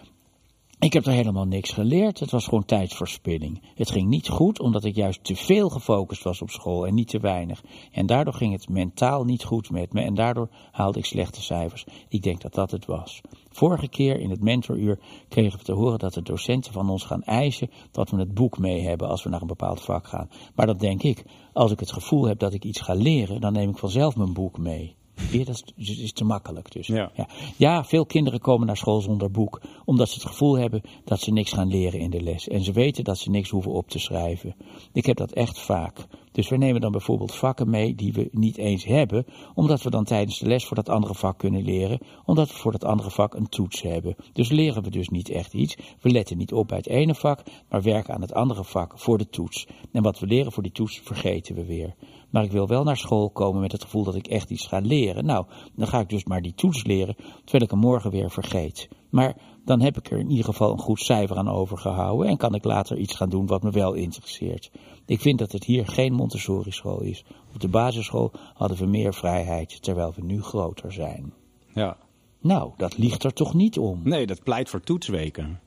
[0.85, 2.20] ik heb er helemaal niks geleerd.
[2.20, 3.62] Het was gewoon tijdsverspilling.
[3.75, 7.09] Het ging niet goed omdat ik juist te veel gefocust was op school en niet
[7.09, 7.62] te weinig.
[7.92, 11.85] En daardoor ging het mentaal niet goed met me en daardoor haalde ik slechte cijfers.
[12.09, 13.20] Ik denk dat dat het was.
[13.51, 17.23] Vorige keer in het mentoruur kregen we te horen dat de docenten van ons gaan
[17.23, 20.31] eisen dat we het boek mee hebben als we naar een bepaald vak gaan.
[20.55, 23.53] Maar dat denk ik, als ik het gevoel heb dat ik iets ga leren, dan
[23.53, 24.97] neem ik vanzelf mijn boek mee.
[25.31, 26.87] Je, dat is, is te makkelijk dus.
[26.87, 27.11] Ja.
[27.14, 27.29] Ja.
[27.57, 31.33] ja, veel kinderen komen naar school zonder boek, omdat ze het gevoel hebben dat ze
[31.33, 32.48] niks gaan leren in de les.
[32.48, 34.55] En ze weten dat ze niks hoeven op te schrijven.
[34.92, 36.07] Ik heb dat echt vaak.
[36.35, 40.05] Dus we nemen dan bijvoorbeeld vakken mee die we niet eens hebben, omdat we dan
[40.05, 43.35] tijdens de les voor dat andere vak kunnen leren, omdat we voor dat andere vak
[43.35, 44.16] een toets hebben.
[44.33, 45.77] Dus leren we dus niet echt iets.
[46.01, 49.18] We letten niet op bij het ene vak, maar werken aan het andere vak voor
[49.18, 49.66] de toets.
[49.92, 51.94] En wat we leren voor die toets vergeten we weer.
[52.31, 54.79] Maar ik wil wel naar school komen met het gevoel dat ik echt iets ga
[54.79, 55.25] leren.
[55.25, 58.88] Nou, dan ga ik dus maar die toets leren, terwijl ik hem morgen weer vergeet.
[59.11, 62.55] Maar dan heb ik er in ieder geval een goed cijfer aan overgehouden en kan
[62.55, 64.70] ik later iets gaan doen wat me wel interesseert.
[65.07, 67.24] Ik vind dat het hier geen Montessori-school is.
[67.55, 71.33] Op de basisschool hadden we meer vrijheid, terwijl we nu groter zijn.
[71.74, 71.96] Ja.
[72.40, 74.00] Nou, dat ligt er toch niet om.
[74.03, 75.61] Nee, dat pleit voor toetsweken.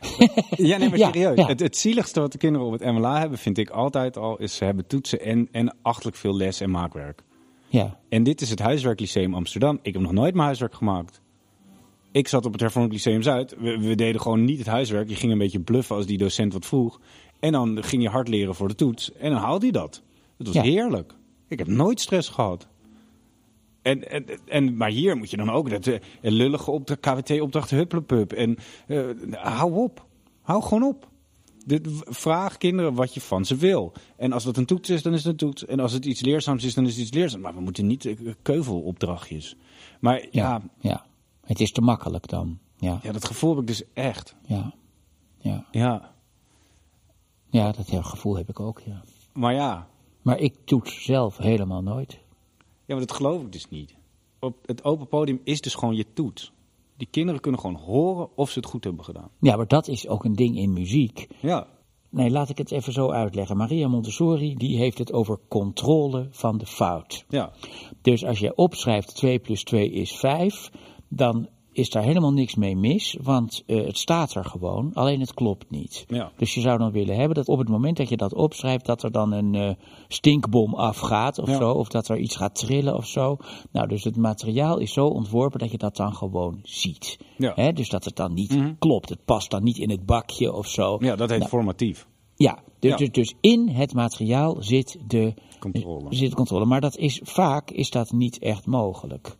[0.50, 1.36] ja, nee, maar Ja, serieus.
[1.38, 1.46] ja.
[1.46, 4.56] Het, het zieligste wat de kinderen op het MLA hebben, vind ik altijd al, is
[4.56, 7.24] ze hebben toetsen en, en achtelijk veel les en maakwerk.
[7.68, 9.78] Ja, En dit is het Huiswerklyceum Amsterdam.
[9.82, 11.20] Ik heb nog nooit mijn huiswerk gemaakt.
[12.16, 13.54] Ik zat op het Hervormd Lyceum Zuid.
[13.58, 15.08] We, we deden gewoon niet het huiswerk.
[15.08, 17.00] Je ging een beetje bluffen als die docent wat vroeg.
[17.40, 19.12] En dan ging je hard leren voor de toets.
[19.12, 20.02] En dan haalde je dat.
[20.36, 20.62] Dat was Ja.
[20.62, 21.14] heerlijk.
[21.48, 22.68] Ik heb nooit stress gehad.
[23.82, 28.32] En, en, en, maar hier moet je dan ook dat eh, lullige opdracht, KWT-opdracht hupplepup.
[28.32, 29.00] En eh,
[29.30, 30.06] hou op.
[30.42, 31.08] Hou gewoon op.
[31.64, 33.92] De, vraag kinderen wat je van ze wil.
[34.16, 35.66] En als dat een toets is, dan is het een toets.
[35.66, 37.42] En als het iets leerzaams is, dan is het iets leerzaams.
[37.42, 39.56] Maar we moeten niet eh, keuvelopdrachtjes.
[40.00, 40.28] Maar ja.
[40.30, 41.04] ja, ja.
[41.46, 42.58] Het is te makkelijk dan.
[42.76, 44.36] Ja, ja, dat gevoel heb ik dus echt.
[44.46, 44.74] ja,
[45.38, 45.66] ja.
[45.70, 46.14] Ja.
[47.50, 49.02] Ja, dat gevoel heb ik ook, ja.
[49.32, 49.88] Maar ja,
[50.22, 52.12] Maar ik toets zelf helemaal nooit.
[52.84, 53.94] ja maar dat geloof ik dus niet.
[54.40, 56.52] Op het open podium is dus gewoon je toets.
[56.96, 59.28] Die kinderen kunnen gewoon horen of ze het goed hebben gedaan.
[59.40, 61.26] Ja, maar dat is ook een ding in muziek.
[61.40, 61.66] Ja,
[62.08, 63.56] Nee, laat ik het even zo uitleggen.
[63.56, 67.24] Maria Montessori die heeft het over controle van de fout.
[67.28, 67.52] ja,
[68.02, 70.70] Dus als je opschrijft 2 plus 2 is 5,
[71.16, 75.34] dan is daar helemaal niks mee mis, want eh, het staat er gewoon, alleen het
[75.34, 76.04] klopt niet.
[76.08, 76.32] ja.
[76.36, 79.02] Dus je zou dan willen hebben dat op het moment dat je dat opschrijft, dat
[79.02, 79.70] er dan een eh,
[80.08, 81.56] stinkbom afgaat of Ja.
[81.56, 83.36] zo, of dat er iets gaat trillen of zo.
[83.72, 87.18] Nou, dus het materiaal is zo ontworpen dat je dat dan gewoon ziet.
[87.38, 87.52] Ja.
[87.54, 88.72] Hè, dus dat het dan niet Mhm.
[88.78, 90.96] klopt, het past dan niet in het bakje of zo.
[91.00, 92.06] Ja, dat heet Nou, formatief.
[92.36, 92.96] ja, dus, Ja.
[92.96, 96.14] Dus, dus in het materiaal zit de Controle.
[96.14, 96.64] zit de controle.
[96.64, 99.36] Maar dat is, vaak is dat niet echt mogelijk.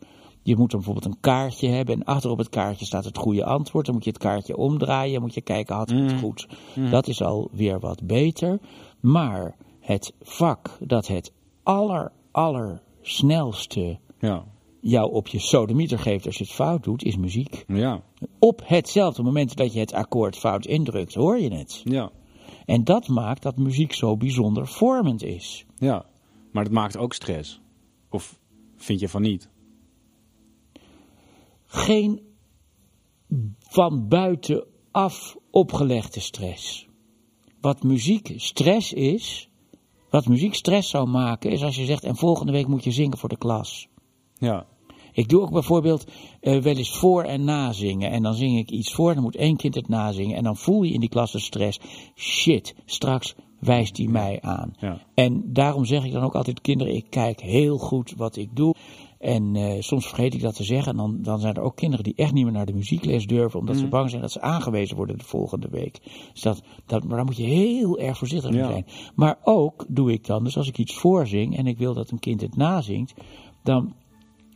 [0.47, 3.45] Je moet dan bijvoorbeeld een kaartje hebben en achter op het kaartje staat het goede
[3.45, 3.85] antwoord.
[3.85, 6.17] Dan moet je het kaartje omdraaien, moet je kijken, had ik het Mm.
[6.19, 6.47] goed?
[6.91, 8.59] Dat is alweer wat beter.
[8.99, 11.31] Maar het vak dat het
[11.63, 14.43] aller, aller snelste Ja,
[14.81, 17.63] jou op je sodemieter geeft als je het fout doet, is muziek.
[17.67, 18.01] ja,
[18.39, 21.81] Op hetzelfde moment dat je het akkoord fout indrukt, hoor je het.
[21.83, 22.11] ja,
[22.65, 25.65] En dat maakt dat muziek zo bijzonder vormend is.
[25.77, 26.05] ja.
[26.51, 27.61] Maar dat maakt ook stress.
[28.09, 28.39] Of
[28.75, 29.49] vind je van niet?
[31.77, 32.21] Geen
[33.59, 36.87] van buitenaf opgelegde stress.
[37.61, 39.49] Wat muziek stress is,
[40.09, 43.17] wat muziek stress zou maken, is als je zegt: en volgende week moet je zingen
[43.17, 43.87] voor de klas.
[44.37, 44.65] Ja,
[45.11, 46.05] Ik doe ook bijvoorbeeld
[46.41, 48.11] eh, wel eens voor en nazingen.
[48.11, 50.37] En dan zing ik iets voor, dan moet één kind het nazingen.
[50.37, 51.79] En dan voel je in die klas de stress.
[52.15, 54.73] Shit, straks wijst hij mij aan.
[54.79, 58.55] ja, En daarom zeg ik dan ook altijd kinderen, ik kijk heel goed wat ik
[58.55, 58.75] doe.
[59.19, 60.91] En eh, soms vergeet ik dat te zeggen.
[60.91, 63.59] En dan, dan zijn er ook kinderen die echt niet meer naar de muziekles durven.
[63.59, 63.83] Omdat Mhm.
[63.83, 65.99] ze bang zijn dat ze aangewezen worden de volgende week.
[66.33, 68.67] Dus dat, dat, maar daar moet je heel erg voorzichtig mee Ja.
[68.67, 68.85] zijn.
[69.15, 72.19] Maar ook doe ik dan, dus als ik iets voorzing en ik wil dat een
[72.19, 73.13] kind het nazingt.
[73.63, 73.93] Dan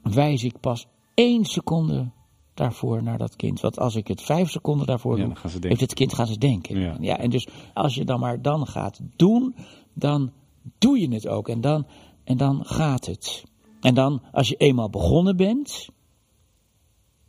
[0.03, 2.11] wijs ik pas één seconde
[2.53, 3.59] daarvoor naar dat kind.
[3.59, 6.79] Want als ik het vijf seconden daarvoor Ja, doe, heeft het kind gaan ze denken.
[6.79, 6.97] Ja.
[6.99, 9.55] Ja, en dus als je dan maar dan gaat doen,
[9.93, 10.31] dan
[10.77, 11.47] doe je het ook.
[11.49, 11.85] En dan,
[12.23, 13.43] en dan gaat het.
[13.81, 15.89] En dan, als je eenmaal begonnen bent,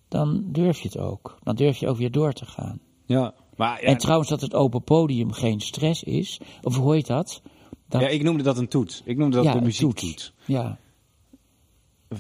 [0.08, 1.38] dan durf je het ook.
[1.42, 2.80] Dan durf je ook weer door te gaan.
[3.06, 3.34] ja.
[3.56, 7.42] Maar ja, En trouwens dat het open podium geen stress is, of hoe heet dat?
[7.88, 9.02] dat ja, ik noemde dat een toets.
[9.04, 10.32] Ik noemde dat ja, de een muziektoets.
[10.44, 10.78] Ja.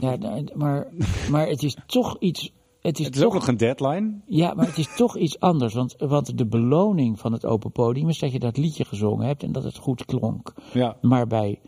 [0.00, 0.86] Ja, nou, maar,
[1.30, 2.52] maar het is toch iets.
[2.80, 4.20] Het is, Het is toch, ook nog een deadline.
[4.26, 5.74] Ja, maar het is toch iets anders.
[5.74, 9.42] Want, want de beloning van het open podium is dat je dat liedje gezongen hebt
[9.42, 10.54] en dat het goed klonk.
[10.72, 11.60] Ja, Maar bij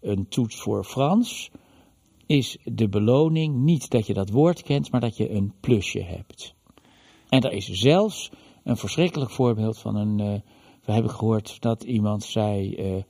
[0.00, 1.50] een toets voor Frans
[2.26, 6.54] is de beloning niet dat je dat woord kent, maar dat je een plusje hebt.
[7.28, 8.30] En er is zelfs
[8.64, 10.20] een verschrikkelijk voorbeeld van een.
[10.20, 10.40] eh,
[10.84, 12.74] we hebben gehoord dat iemand zei.
[12.74, 13.02] eh,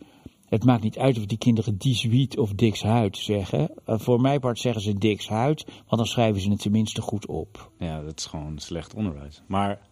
[0.47, 3.71] het maakt niet uit of die kinderen Dieswiet of Dikshuid zeggen.
[3.85, 7.71] Eh, voor mijn part zeggen ze Dikshuid, want dan schrijven ze het tenminste goed op.
[7.79, 9.43] ja, dat is gewoon slecht onderwijs.
[9.47, 9.89] Maar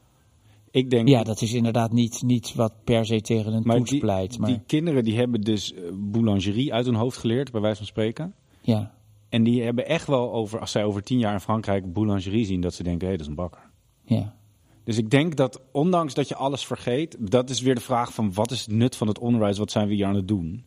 [0.71, 1.09] ik denk...
[1.09, 4.39] Ja, dat is inderdaad niet, niet wat per se tegen een maar toets pleit.
[4.39, 8.35] Maar die kinderen die hebben dus boulangerie uit hun hoofd geleerd, bij wijze van spreken.
[8.63, 8.95] ja,
[9.35, 12.61] En die hebben echt wel over, als zij over tien jaar in Frankrijk boulangerie zien,
[12.61, 13.71] dat ze denken, hé, dat is een bakker.
[14.05, 14.37] ja.
[14.85, 18.33] Dus ik denk dat, ondanks dat je alles vergeet, dat is weer de vraag van
[18.33, 20.65] wat is het nut van het onderwijs, wat zijn we hier aan het doen?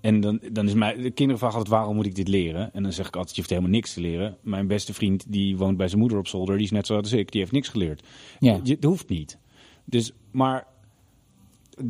[0.00, 2.74] En dan, dan is mij, de kinderen vragen altijd, waarom moet ik dit leren?
[2.74, 4.36] En dan zeg ik altijd, je hoeft helemaal niks te leren.
[4.40, 7.30] Mijn beste vriend, die woont bij zijn moeder op zolder, die is net zoals ik,
[7.30, 8.06] die heeft niks geleerd.
[8.38, 8.60] Ja.
[8.62, 9.38] Je, het hoeft niet.
[9.84, 10.66] Dus, maar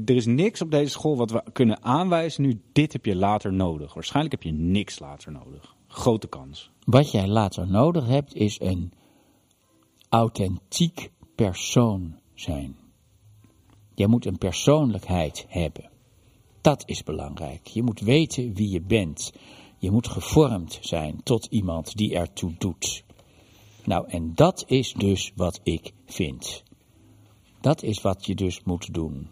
[0.04, 3.52] er is niks op deze school wat we kunnen aanwijzen nu, dit heb je later
[3.52, 3.94] nodig.
[3.94, 5.76] Waarschijnlijk heb je niks later nodig.
[5.88, 6.70] Grote kans.
[6.84, 8.92] Wat jij later nodig hebt is een
[10.08, 12.76] authentiek persoon zijn.
[13.94, 15.90] Je moet een persoonlijkheid hebben.
[16.60, 17.66] Dat is belangrijk.
[17.66, 19.32] Je moet weten wie je bent.
[19.78, 23.04] Je moet gevormd zijn tot iemand die ertoe doet.
[23.84, 26.62] Nou, en dat is dus wat ik vind.
[27.60, 29.28] Dat is wat je dus moet doen.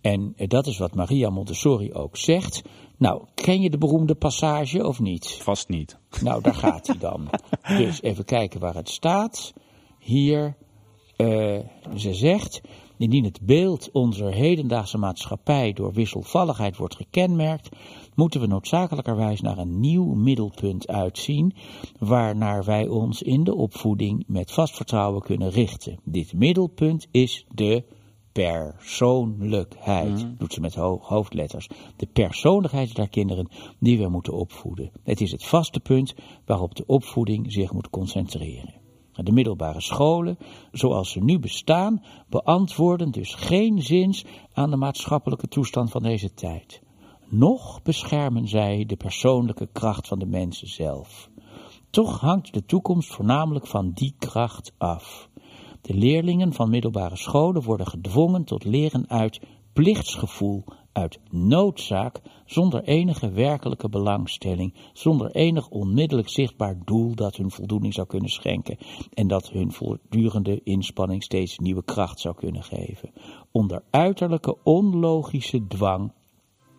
[0.00, 2.62] En eh, dat is wat Maria Montessori ook zegt.
[2.96, 5.38] Nou, ken je de beroemde passage of niet?
[5.42, 5.98] Vast niet.
[6.22, 7.28] Nou, daar gaat hij dan.
[7.78, 9.52] Dus even kijken waar het staat.
[9.98, 10.56] Hier,
[11.16, 11.58] eh,
[11.96, 12.60] ze zegt,
[12.98, 17.68] indien het beeld onze hedendaagse maatschappij door wisselvalligheid wordt gekenmerkt,
[18.14, 21.54] moeten we noodzakelijkerwijs naar een nieuw middelpunt uitzien,
[21.98, 25.98] waarnaar wij ons in de opvoeding met vast vertrouwen kunnen richten.
[26.04, 27.84] Dit middelpunt is de
[28.38, 31.68] persoonlijkheid, doet ze met ho- hoofdletters.
[31.96, 33.48] De persoonlijkheid der kinderen
[33.78, 34.90] die we moeten opvoeden.
[35.04, 38.74] Het is het vaste punt waarop de opvoeding zich moet concentreren.
[39.12, 40.38] De middelbare scholen,
[40.72, 46.82] zoals ze nu bestaan, beantwoorden dus geen zins aan de maatschappelijke toestand van deze tijd.
[47.28, 51.30] Nog beschermen zij de persoonlijke kracht van de mensen zelf.
[51.90, 55.28] Toch hangt de toekomst voornamelijk van die kracht af.
[55.80, 59.40] De leerlingen van middelbare scholen worden gedwongen tot leren uit
[59.72, 67.94] plichtsgevoel, uit noodzaak, zonder enige werkelijke belangstelling, zonder enig onmiddellijk zichtbaar doel dat hun voldoening
[67.94, 68.78] zou kunnen schenken
[69.14, 73.10] en dat hun voortdurende inspanning steeds nieuwe kracht zou kunnen geven.
[73.52, 76.12] Onder uiterlijke onlogische dwang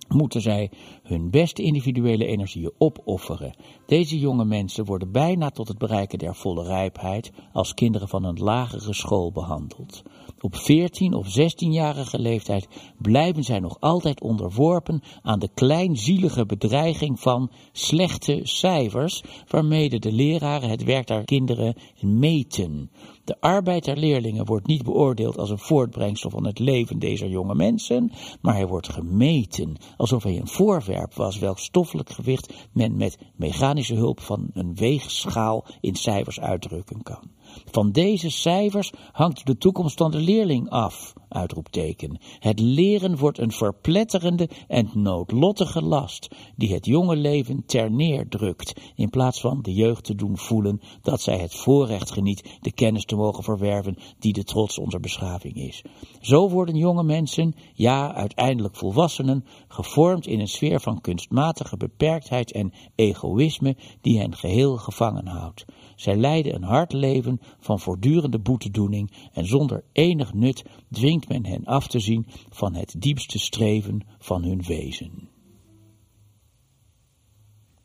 [0.07, 0.71] moeten zij
[1.09, 3.55] hun beste individuele energieën opofferen.
[3.85, 8.37] Deze jonge mensen worden bijna tot het bereiken der volle rijpheid als kinderen van een
[8.37, 10.03] lagere school behandeld.
[10.41, 12.67] Op 14 of 16-jarige leeftijd
[12.97, 20.69] blijven zij nog altijd onderworpen aan de kleinzielige bedreiging van slechte cijfers, waarmee de leraren
[20.69, 22.91] het werk der kinderen meten.
[23.23, 27.55] De arbeid der leerlingen wordt niet beoordeeld als een voortbrengsel van het leven deze jonge
[27.55, 33.17] mensen, maar hij wordt gemeten, alsof hij een voorwerp was welk stoffelijk gewicht men met
[33.35, 37.31] mechanische hulp van een weegschaal in cijfers uitdrukken kan.
[37.71, 41.13] Van deze cijfers hangt de toekomst van de leerling af.
[41.29, 42.19] Uitroepteken.
[42.39, 48.81] Het leren wordt een verpletterende en noodlottige last, die het jonge leven ter neer drukt,
[48.95, 53.05] in plaats van de jeugd te doen voelen dat zij het voorrecht geniet de kennis
[53.05, 55.83] te mogen verwerven die de trots onze beschaving is.
[56.21, 62.73] Zo worden jonge mensen, ja uiteindelijk volwassenen, gevormd in een sfeer van kunstmatige beperktheid en
[62.95, 65.65] egoïsme die hen geheel gevangen houdt.
[65.99, 71.65] Zij leiden een hard leven van voortdurende boetedoening en zonder enig nut dwingt men hen
[71.65, 75.29] af te zien van het diepste streven van hun wezen.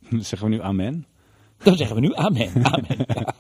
[0.29, 1.07] Zeggen we nu amen?
[1.57, 2.65] Dan zeggen we nu amen.
[2.75, 3.07] amen.
[3.07, 3.35] Ja.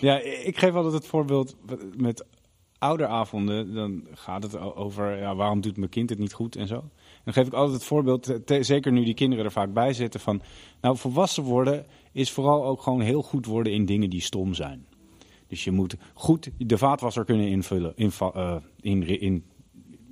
[0.00, 1.56] Ja, ik geef altijd het voorbeeld
[1.96, 2.26] met
[2.78, 3.74] ouderavonden.
[3.74, 6.84] Dan gaat het over ja, waarom doet mijn kind het niet goed en zo.
[7.24, 10.42] Dan geef ik altijd het voorbeeld, zeker nu die kinderen er vaak bij zitten, van
[10.80, 14.86] nou volwassen worden is vooral ook gewoon heel goed worden in dingen die stom zijn.
[15.46, 19.44] Dus je moet goed de vaatwasser kunnen invullen, inva, uh, in, in,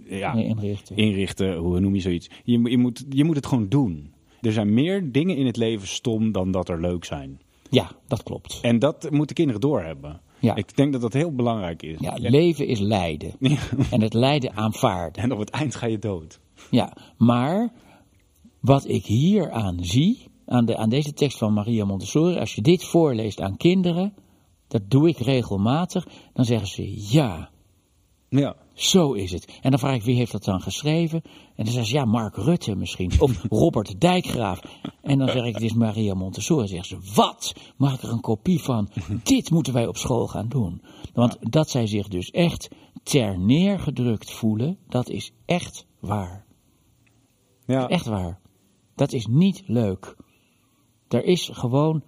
[0.05, 0.97] ja, Nee, inrichten.
[0.97, 2.31] inrichten, hoe noem je zoiets.
[2.45, 4.15] Je, je, moet, je moet het gewoon doen.
[4.41, 7.41] Er zijn meer dingen in het leven stom dan dat er leuk zijn.
[7.71, 8.59] Ja, dat klopt.
[8.63, 10.21] En dat moeten kinderen doorhebben.
[10.39, 10.55] Ja.
[10.55, 11.97] Ik denk dat dat heel belangrijk is.
[12.01, 13.33] Ja, leven is lijden.
[13.91, 15.23] En het lijden aanvaarden.
[15.23, 16.41] En op het eind ga je dood.
[16.71, 17.73] Ja, maar
[18.61, 22.63] wat ik hier aan zie, aan, de, aan deze tekst van Maria Montessori, als je
[22.63, 24.15] dit voorleest aan kinderen,
[24.69, 27.51] dat doe ik regelmatig, dan zeggen ze ja,
[28.29, 28.57] Ja.
[28.75, 29.59] zo is het.
[29.63, 31.23] En dan vraag ik wie heeft dat dan geschreven?
[31.25, 34.61] En dan zeggen ze ja, Mark Rutte misschien, of Robert Dijkgraaf.
[35.03, 36.61] En dan zeg ik het is Maria Montessori.
[36.61, 37.55] Dan zeggen ze wat?
[37.77, 38.89] Mag ik er een kopie van?
[39.23, 40.83] Dit moeten wij op school gaan doen.
[41.15, 42.69] Want dat zij zich dus echt
[43.03, 46.45] ter neergedrukt voelen, dat is echt waar.
[47.67, 47.89] Ja.
[47.89, 48.41] Echt waar.
[48.95, 50.17] Dat is niet leuk.
[51.09, 52.03] Er is gewoon.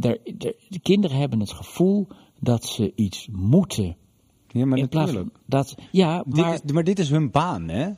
[0.00, 2.08] Er, er- de kinderen hebben het gevoel
[2.40, 3.96] dat ze iets moeten.
[4.48, 5.74] ja, maar in plaats van dat.
[5.92, 6.50] Ja, maar.
[6.52, 7.90] Dit is, maar dit is hun baan, hè?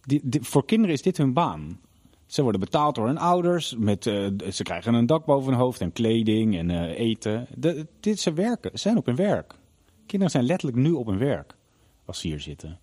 [0.00, 1.80] Die, die- voor kinderen is dit hun baan.
[2.26, 3.76] Ze worden betaald door hun ouders.
[3.78, 7.46] Met, eh, ze krijgen een dak boven hun hoofd en kleding en eh, eten.
[7.56, 8.70] De, dit, ze werken.
[8.70, 9.58] Ze zijn op hun werk.
[10.06, 11.56] Kinderen zijn letterlijk nu op hun werk.
[12.04, 12.78] Als ze hier zitten.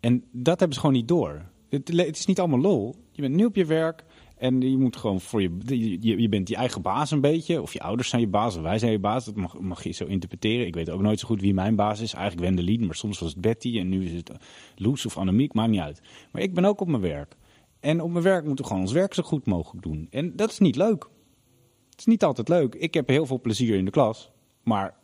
[0.00, 1.44] En dat hebben ze gewoon niet door.
[1.68, 2.94] Het, het is niet allemaal lol.
[3.12, 4.04] Je bent nu op je werk.
[4.36, 6.20] En je moet gewoon voor je, je.
[6.20, 7.62] Je bent je eigen baas een beetje.
[7.62, 8.56] Of je ouders zijn je baas.
[8.56, 9.24] Of wij zijn je baas.
[9.24, 10.66] Dat mag, mag je zo interpreteren.
[10.66, 12.12] Ik weet ook nooit zo goed wie mijn baas is.
[12.12, 12.86] Eigenlijk Wendelin.
[12.86, 13.78] Maar soms was het Betty.
[13.78, 14.30] En nu is het
[14.74, 15.54] Loes of Annemiek.
[15.54, 16.02] Maakt niet uit.
[16.32, 17.36] Maar ik ben ook op mijn werk.
[17.80, 20.06] En op mijn werk moeten we gewoon ons werk zo goed mogelijk doen.
[20.10, 21.08] En dat is niet leuk.
[21.90, 22.74] Het is niet altijd leuk.
[22.74, 24.30] Ik heb heel veel plezier in de klas.
[24.62, 24.94] Maar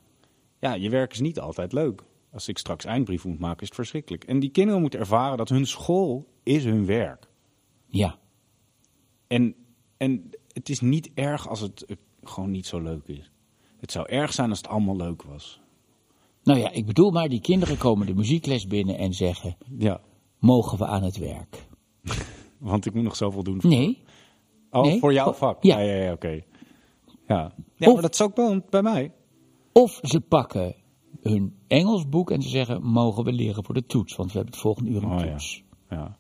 [0.60, 2.02] ja, je werk is niet altijd leuk.
[2.32, 4.24] Als ik straks eindbrief moet maken, is het verschrikkelijk.
[4.24, 7.28] En die kinderen moeten ervaren dat hun school is hun werk.
[7.86, 8.18] Ja,
[9.32, 9.54] En,
[9.96, 11.86] en het is niet erg als het
[12.22, 13.30] gewoon niet zo leuk is.
[13.80, 15.60] Het zou erg zijn als het allemaal leuk was.
[16.42, 20.00] nou ja, ik bedoel maar, die kinderen komen de muziekles binnen en zeggen: Ja,
[20.38, 21.66] Mogen we aan het werk?
[22.58, 23.60] want ik moet nog zoveel doen.
[23.60, 24.02] Voor, Nee,
[24.70, 24.98] oh, nee.
[24.98, 25.62] voor jouw Oh, vak?
[25.62, 25.78] ja.
[25.78, 26.28] ja, ja, ja, oké.
[27.26, 29.12] Ja, ja Of- maar dat is ook wel bij mij.
[29.72, 30.74] Of ze pakken
[31.20, 34.16] hun Engelsboek en ze zeggen: Mogen we leren voor de toets?
[34.16, 35.30] Want we hebben het volgende uur een Oh, ja.
[35.30, 35.62] toets.
[35.90, 36.18] Ja.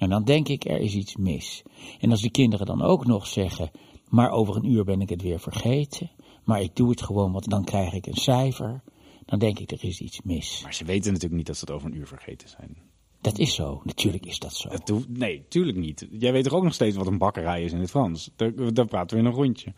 [0.00, 1.62] En dan denk ik, er is iets mis.
[2.00, 3.70] En als de kinderen dan ook nog zeggen,
[4.08, 6.10] maar over een uur ben ik het weer vergeten,
[6.44, 8.82] maar ik doe het gewoon, want dan krijg ik een cijfer,
[9.26, 10.60] dan denk ik, er is iets mis.
[10.62, 12.76] Maar ze weten natuurlijk niet dat ze het over een uur vergeten zijn.
[13.20, 14.68] Dat is zo, natuurlijk is dat zo.
[14.84, 16.08] Hoeft- nee, tuurlijk niet.
[16.10, 18.30] Jij weet toch ook nog steeds wat een bakkerij is in het Frans?
[18.36, 19.74] Daar, daar praten we in een rondje.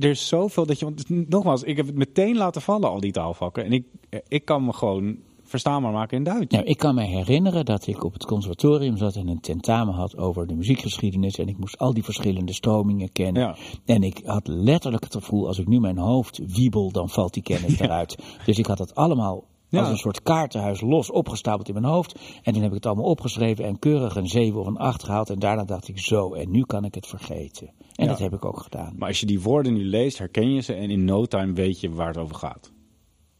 [0.00, 0.84] er is zoveel dat je.
[0.84, 3.64] Want nogmaals, ik heb het meteen laten vallen, al die taalvakken.
[3.64, 3.86] En ik,
[4.28, 5.18] ik kan me gewoon
[5.50, 6.52] verstaanbaar maken in Duits.
[6.54, 10.16] Nou, ik kan me herinneren dat ik op het conservatorium zat en een tentamen had
[10.16, 11.38] over de muziekgeschiedenis.
[11.38, 13.42] En ik moest al die verschillende stromingen kennen.
[13.42, 13.56] Ja.
[13.84, 17.42] En ik had letterlijk het gevoel, als ik nu mijn hoofd wiebel, dan valt die
[17.42, 18.16] kennis eruit.
[18.44, 19.80] Dus ik had het allemaal Ja.
[19.80, 22.18] als een soort kaartenhuis los opgestapeld in mijn hoofd.
[22.42, 25.30] En toen heb ik het allemaal opgeschreven en keurig een 7 of een 8 gehaald.
[25.30, 27.66] En daarna dacht ik zo, en nu kan ik het vergeten.
[27.94, 28.10] En Ja.
[28.10, 28.94] dat heb ik ook gedaan.
[28.98, 30.74] Maar als je die woorden nu leest, herken je ze.
[30.74, 32.72] En in no time weet je waar het over gaat.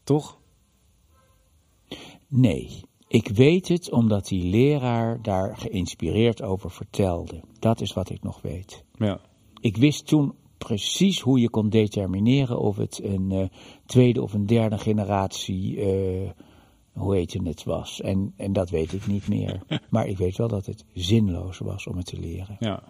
[0.03, 0.39] Toch?
[2.33, 7.41] Nee, ik weet het omdat die leraar daar geïnspireerd over vertelde.
[7.59, 8.83] Dat is wat ik nog weet.
[8.93, 9.19] Ja.
[9.59, 13.47] Ik wist toen precies hoe je kon determineren of het een eh,
[13.85, 16.29] tweede of een derde generatie, eh,
[16.93, 18.01] hoe heet het was.
[18.01, 19.63] En, en dat weet ik niet meer.
[19.89, 22.55] Maar ik weet wel dat het zinloos was om het te leren.
[22.59, 22.83] ja.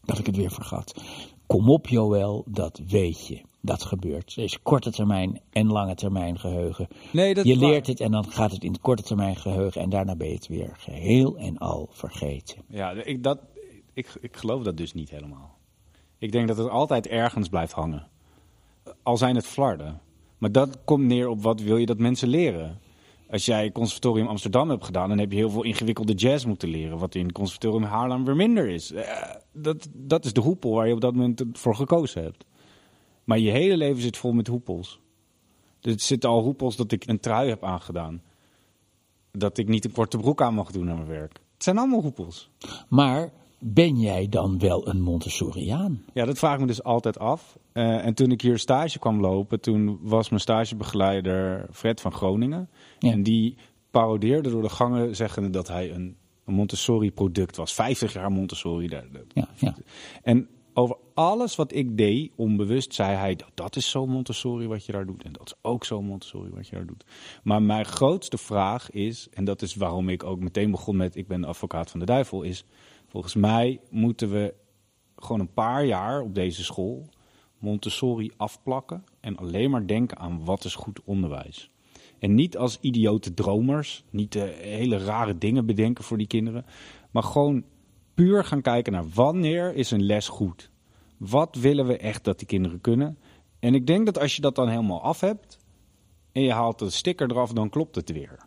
[0.00, 1.02] Dat ik het weer vergat.
[1.50, 3.40] Kom op Joël, dat weet je.
[3.60, 4.36] Dat gebeurt.
[4.36, 6.88] Er is korte termijn en lange termijn geheugen.
[7.12, 9.90] Nee, dat je leert het en dan gaat het in het korte termijn geheugen en
[9.90, 12.62] daarna ben je het weer geheel en al vergeten.
[12.68, 13.38] Ja, ik, dat,
[13.92, 15.58] ik, ik geloof dat dus niet helemaal.
[16.18, 18.06] Ik denk dat het altijd ergens blijft hangen.
[19.02, 20.00] Al zijn het flarden.
[20.38, 22.78] Maar dat komt neer op wat wil je dat mensen leren.
[23.30, 26.98] Als jij conservatorium Amsterdam hebt gedaan, dan heb je heel veel ingewikkelde jazz moeten leren.
[26.98, 28.92] Wat in conservatorium Haarlem weer minder is.
[28.92, 32.44] Eh, dat, dat is de hoepel waar je op dat moment voor gekozen hebt.
[33.24, 35.00] Maar je hele leven zit vol met hoepels.
[35.80, 38.22] Dus het zitten al hoepels dat ik een trui heb aangedaan.
[39.30, 41.32] Dat ik niet een korte broek aan mag doen naar mijn werk.
[41.54, 42.50] Het zijn allemaal hoepels.
[42.88, 46.04] Maar ben jij dan wel een Montessoriaan?
[46.12, 47.58] Ja, dat vraag ik me dus altijd af.
[47.72, 52.68] Eh, en toen ik hier stage kwam lopen, toen was mijn stagebegeleider Fred van Groningen.
[53.00, 53.12] Ja.
[53.12, 53.56] En die
[53.90, 57.74] parodeerde door de gangen, zeggende dat hij een, een Montessori-product was.
[57.74, 58.88] 50 jaar Montessori.
[58.88, 59.76] daar- ja.
[60.22, 64.86] En over alles wat ik deed, onbewust, zei hij: dat, dat is zo Montessori wat
[64.86, 65.22] je daar doet.
[65.22, 67.04] En dat is ook zo Montessori wat je daar doet.
[67.42, 71.26] Maar mijn grootste vraag is, en dat is waarom ik ook meteen begon met: ik
[71.28, 72.64] ben advocaat van de duivel, is
[73.06, 74.54] volgens mij moeten we
[75.16, 77.08] gewoon een paar jaar op deze school
[77.58, 81.70] Montessori afplakken en alleen maar denken aan wat is goed onderwijs.
[82.20, 86.64] En niet als idiote dromers, niet eh, hele rare dingen bedenken voor die kinderen,
[87.10, 87.64] maar gewoon
[88.14, 90.70] puur gaan kijken naar wanneer is een les goed.
[91.16, 93.18] Wat willen we echt dat die kinderen kunnen?
[93.58, 95.58] En ik denk dat als je dat dan helemaal af hebt
[96.32, 98.38] en je haalt de sticker eraf, dan klopt het weer.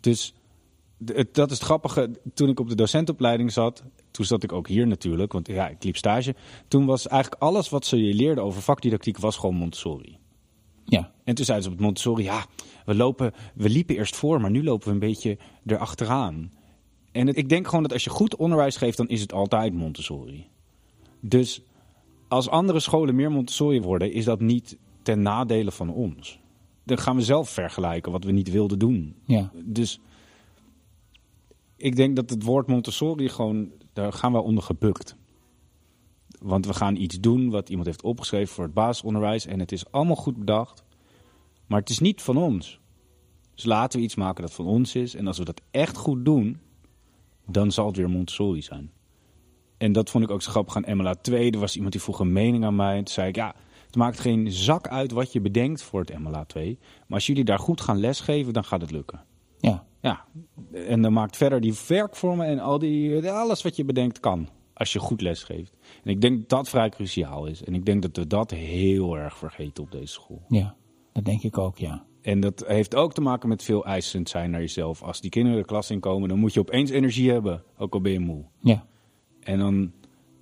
[0.00, 0.34] Dus
[1.32, 2.10] dat is het grappige.
[2.34, 5.84] Toen ik op de docentenopleiding zat, toen zat ik ook hier natuurlijk, want ja, ik
[5.84, 6.34] liep stage.
[6.68, 10.18] Toen was eigenlijk alles wat ze je leerden over vakdidactiek was gewoon Montessori.
[10.88, 12.46] Ja, En toen zeiden ze op het Montessori, ja,
[12.84, 16.52] we, lopen, we liepen eerst voor, maar nu lopen we een beetje erachteraan.
[17.12, 19.74] En het- ik denk gewoon dat als je goed onderwijs geeft, dan is het altijd
[19.74, 20.46] Montessori.
[21.20, 21.62] Dus
[22.28, 26.38] als andere scholen meer Montessori worden, is dat niet ten nadele van ons.
[26.84, 29.14] Dan gaan we zelf vergelijken wat we niet wilden doen.
[29.24, 29.50] ja.
[29.64, 30.00] Dus
[31.76, 35.16] ik denk dat het woord Montessori gewoon, daar gaan we onder gebukt.
[36.42, 39.46] Want we gaan iets doen wat iemand heeft opgeschreven voor het basisonderwijs.
[39.46, 40.84] En het is allemaal goed bedacht.
[41.66, 42.80] Maar het is niet van ons.
[43.54, 45.14] Dus laten we iets maken dat van ons is.
[45.14, 46.60] En als we dat echt goed doen,
[47.46, 48.90] dan zal het weer Montessori zijn.
[49.76, 51.50] En dat vond ik ook zo grappig aan MLA 2.
[51.50, 52.96] Er was iemand die vroeg een mening aan mij.
[52.96, 53.54] En toen zei ik, ja,
[53.86, 56.78] het maakt geen zak uit wat je bedenkt voor het MLA 2.
[56.80, 59.24] Maar als jullie daar goed gaan lesgeven, dan gaat het lukken.
[59.60, 59.84] ja.
[60.00, 60.24] Ja,
[60.72, 64.48] en dan maakt verder die werkvormen en al die, alles wat je bedenkt kan.
[64.76, 65.76] Als je goed lesgeeft.
[66.04, 67.64] En ik denk dat dat vrij cruciaal is.
[67.64, 70.44] En ik denk dat we dat heel erg vergeten op deze school.
[70.48, 70.76] Ja,
[71.12, 72.04] dat denk ik ook, ja.
[72.22, 75.02] En dat heeft ook te maken met veel eisend zijn naar jezelf.
[75.02, 77.62] Als die kinderen de klas inkomen, dan moet je opeens energie hebben.
[77.76, 78.44] Ook al ben je moe.
[78.60, 78.86] Ja,
[79.40, 79.92] En dan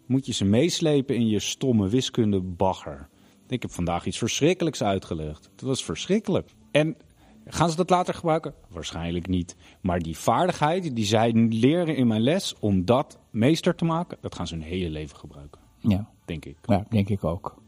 [0.06, 3.08] moet je ze meeslepen in je stomme wiskunde bagger.
[3.48, 5.50] Ik heb vandaag iets verschrikkelijks uitgelegd.
[5.52, 6.50] Het was verschrikkelijk.
[6.70, 6.96] En
[7.44, 8.54] gaan ze dat later gebruiken?
[8.68, 9.56] Waarschijnlijk niet.
[9.80, 14.34] Maar die vaardigheid die zij leren in mijn les om dat meester te maken, dat
[14.34, 15.60] gaan ze hun hele leven gebruiken.
[15.78, 16.12] ja.
[16.24, 16.56] Denk ik.
[16.62, 17.62] Ja, denk ik ook.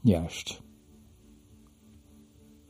[0.00, 0.62] Juist.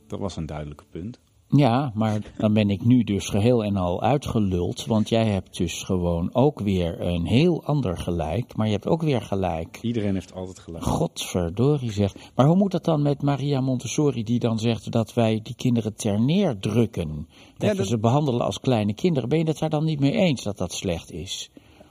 [0.07, 1.19] Dat was een duidelijke punt.
[1.51, 5.83] Ja, maar dan ben ik nu dus geheel en al uitgeluld, want jij hebt dus
[5.83, 9.79] gewoon ook weer een heel ander gelijk, maar je hebt ook weer gelijk.
[9.81, 10.83] Iedereen heeft altijd gelijk.
[10.83, 12.31] Godverdorie zegt.
[12.35, 15.95] Maar hoe moet dat dan met Maria Montessori die dan zegt dat wij die kinderen
[15.95, 17.27] ter neer drukken?
[17.57, 19.29] Dat Ja, we ze behandelen als kleine kinderen.
[19.29, 21.49] Ben je het daar dan niet mee eens dat dat slecht is?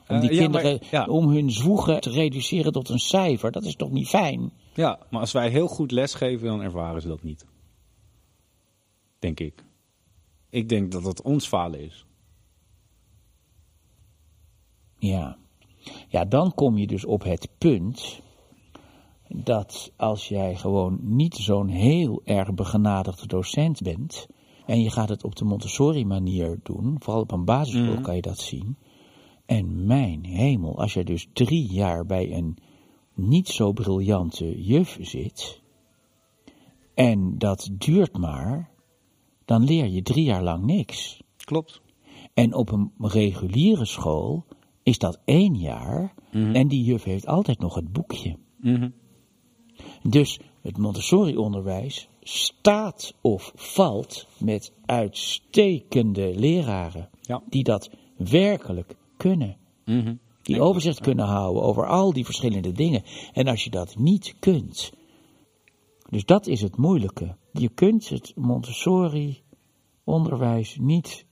[0.08, 1.06] Om die Eh, ja, maar- kinderen, ja.
[1.06, 4.52] om hun zwoegen te reduceren tot een cijfer, dat is toch niet fijn?
[4.74, 7.46] Ja, maar als wij heel goed lesgeven, dan ervaren ze dat niet.
[9.18, 9.64] Denk ik.
[10.50, 12.06] Ik denk dat dat ons falen is.
[14.98, 15.36] Ja.
[16.08, 18.20] Ja, dan kom je dus op het punt
[19.28, 24.26] dat als jij gewoon niet zo'n heel erg begenadigde docent bent.
[24.66, 28.02] en je gaat het op de Montessori-manier doen, vooral op een basisschool Mhm.
[28.02, 28.76] kan je dat zien.
[29.46, 32.56] En mijn hemel, als je dus drie jaar bij een
[33.14, 35.60] niet zo briljante juf zit.
[36.94, 38.70] en dat duurt maar.
[39.48, 41.22] Dan leer je drie jaar lang niks.
[41.36, 41.80] Klopt.
[42.34, 44.44] En op een reguliere school
[44.82, 48.36] is dat één jaar en die juf heeft altijd nog het boekje.
[48.60, 48.90] Mhm.
[50.02, 57.42] Dus het Montessori-onderwijs staat of valt met uitstekende leraren Ja.
[57.48, 59.56] die dat werkelijk kunnen.
[59.84, 60.14] Mhm.
[60.42, 63.02] Die overzicht kunnen houden over al die verschillende dingen.
[63.32, 64.92] En als je dat niet kunt,
[66.10, 67.36] dus dat is het moeilijke.
[67.52, 71.26] Je kunt het Montessori-onderwijs niet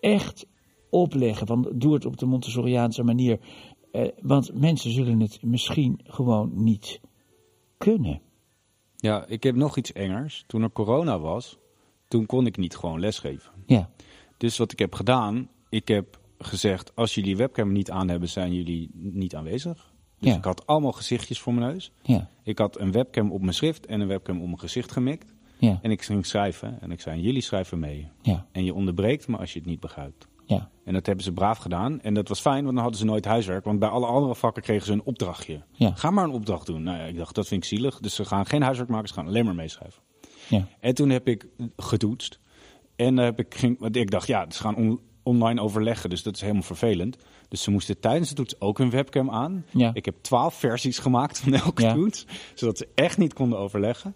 [0.00, 0.46] echt
[0.90, 1.46] opleggen.
[1.46, 3.40] Van doe het op de Montessoriaanse manier.
[3.92, 7.00] Eh, want mensen zullen het misschien gewoon niet
[7.78, 8.20] kunnen.
[8.96, 10.44] Ja, ik heb nog iets engers.
[10.46, 11.58] Toen er corona was,
[12.08, 13.52] toen kon ik niet gewoon lesgeven.
[13.66, 13.90] Ja,
[14.36, 18.54] Dus wat ik heb gedaan, ik heb gezegd, als jullie webcam niet aan hebben, zijn
[18.54, 19.92] jullie niet aanwezig.
[20.20, 20.36] Dus Ja.
[20.36, 21.92] ik had allemaal gezichtjes voor mijn neus.
[22.02, 25.34] ja, Ik had een webcam op mijn schrift en een webcam op mijn gezicht gemikt.
[25.58, 28.08] ja, En ik ging schrijven en ik zei, jullie schrijven mee.
[28.22, 30.26] ja, En je onderbreekt me als je het niet begrijpt.
[30.44, 32.00] ja, En dat hebben ze braaf gedaan.
[32.00, 33.64] En dat was fijn, want dan hadden ze nooit huiswerk.
[33.64, 35.62] Want bij alle andere vakken kregen ze een opdrachtje.
[35.72, 35.92] Ja.
[35.94, 36.82] Ga maar een opdracht doen.
[36.82, 37.98] Nou ja, ik dacht, dat vind ik zielig.
[38.00, 40.02] Dus ze gaan geen huiswerk maken, ze gaan alleen maar meeschrijven.
[40.48, 41.46] ja, En toen heb ik
[41.76, 42.38] getoetst.
[42.96, 44.76] En heb ik, ging, want ik dacht, ja, ze gaan
[45.28, 47.16] online overleggen, dus dat is helemaal vervelend.
[47.48, 49.64] Dus ze moesten tijdens de toets ook hun webcam aan.
[49.70, 49.90] Ja.
[49.94, 51.94] Ik heb twaalf versies gemaakt van elke Ja.
[51.94, 54.14] toets, zodat ze echt niet konden overleggen.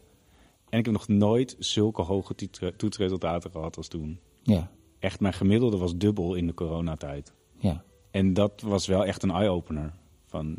[0.68, 4.20] En ik heb nog nooit zulke hoge toets- toetsresultaten gehad als toen.
[4.42, 7.32] ja, Echt, mijn gemiddelde was dubbel in de coronatijd.
[7.58, 9.92] ja, En dat was wel echt een eye-opener.
[10.26, 10.56] Van,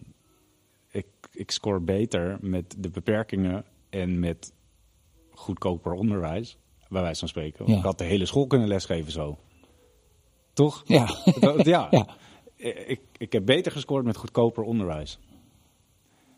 [0.92, 4.54] ik, ik score beter met de beperkingen en met
[5.32, 6.58] goedkoper onderwijs,
[6.90, 7.68] bij wijze van spreken.
[7.72, 7.78] Ja.
[7.78, 9.38] Ik had de hele school kunnen lesgeven zo.
[10.54, 10.84] Toch?
[10.86, 11.10] ja,
[11.64, 11.88] ja.
[11.92, 12.06] ja,
[12.88, 15.20] Ik, ik heb beter gescoord met goedkoper onderwijs.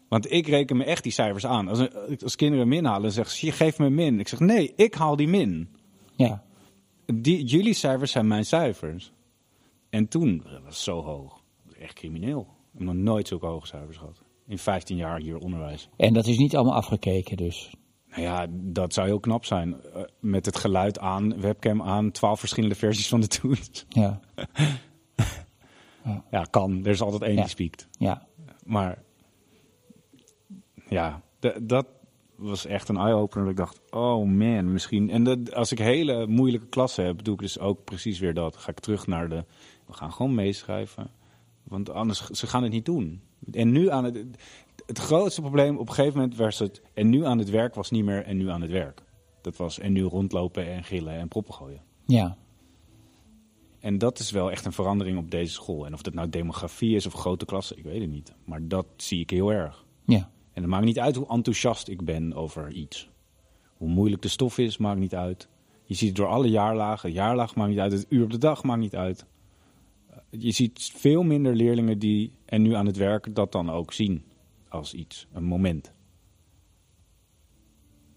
[0.10, 1.68] Want ik reken me echt die cijfers aan.
[1.68, 1.88] Als,
[2.24, 4.20] als kinderen min halen, zeggen ze, "Je geef me min.
[4.20, 5.70] Ik zeg, nee, ik haal die min.
[6.16, 6.44] ja,
[7.06, 9.12] Die, jullie cijfers zijn mijn cijfers.
[9.90, 11.42] En toen, dat was zo hoog.
[11.80, 12.40] Echt crimineel.
[12.42, 14.22] Ik heb nog nooit zulke hoge cijfers gehad.
[14.48, 15.90] In 15 jaar hier onderwijs.
[15.98, 17.74] En dat is niet allemaal afgekeken dus.
[18.16, 19.76] Nou ja, dat zou heel knap zijn.
[19.94, 23.86] Eh, met het geluid aan, webcam aan, 12 verschillende versies van de toets.
[23.90, 24.20] Ja,
[26.32, 26.80] Ja, kan.
[26.86, 27.42] Er is altijd één Ja.
[27.42, 27.88] die spiekt.
[27.92, 28.28] ja,
[28.64, 29.04] Maar
[30.88, 31.22] ja,
[31.62, 31.88] dat
[32.36, 33.44] was echt een eye-opener.
[33.44, 35.10] Dat ik dacht, oh man, misschien.
[35.10, 38.58] En dat, als ik hele moeilijke klassen heb, doe ik dus ook precies weer dat.
[38.58, 39.46] Ga ik terug naar de.
[39.86, 41.08] We gaan gewoon meeschrijven.
[41.64, 43.22] Want anders, ze gaan het niet doen.
[43.52, 44.26] En nu aan het.
[44.86, 46.82] Het grootste probleem op een gegeven moment was het.
[46.94, 49.04] En nu aan het werk was niet meer en nu aan het werk.
[49.42, 51.82] Dat was en nu rondlopen en gillen en proppen gooien.
[52.06, 52.38] ja,
[53.80, 55.86] En dat is wel echt een verandering op deze school.
[55.86, 58.34] En of dat nou demografie is of grote klassen, ik weet het niet.
[58.46, 59.86] Maar dat zie ik heel erg.
[60.06, 63.10] ja, En het maakt niet uit hoe enthousiast ik ben over iets.
[63.78, 65.50] Hoe moeilijk de stof is, maakt niet uit.
[65.84, 67.10] Je ziet het door alle jaarlagen.
[67.10, 67.92] Het jaarlag maakt niet uit.
[67.92, 69.26] Het uur op de dag maakt niet uit.
[70.30, 74.24] Je ziet veel minder leerlingen die, en nu aan het werk, dat dan ook zien
[74.76, 75.94] als iets, een moment.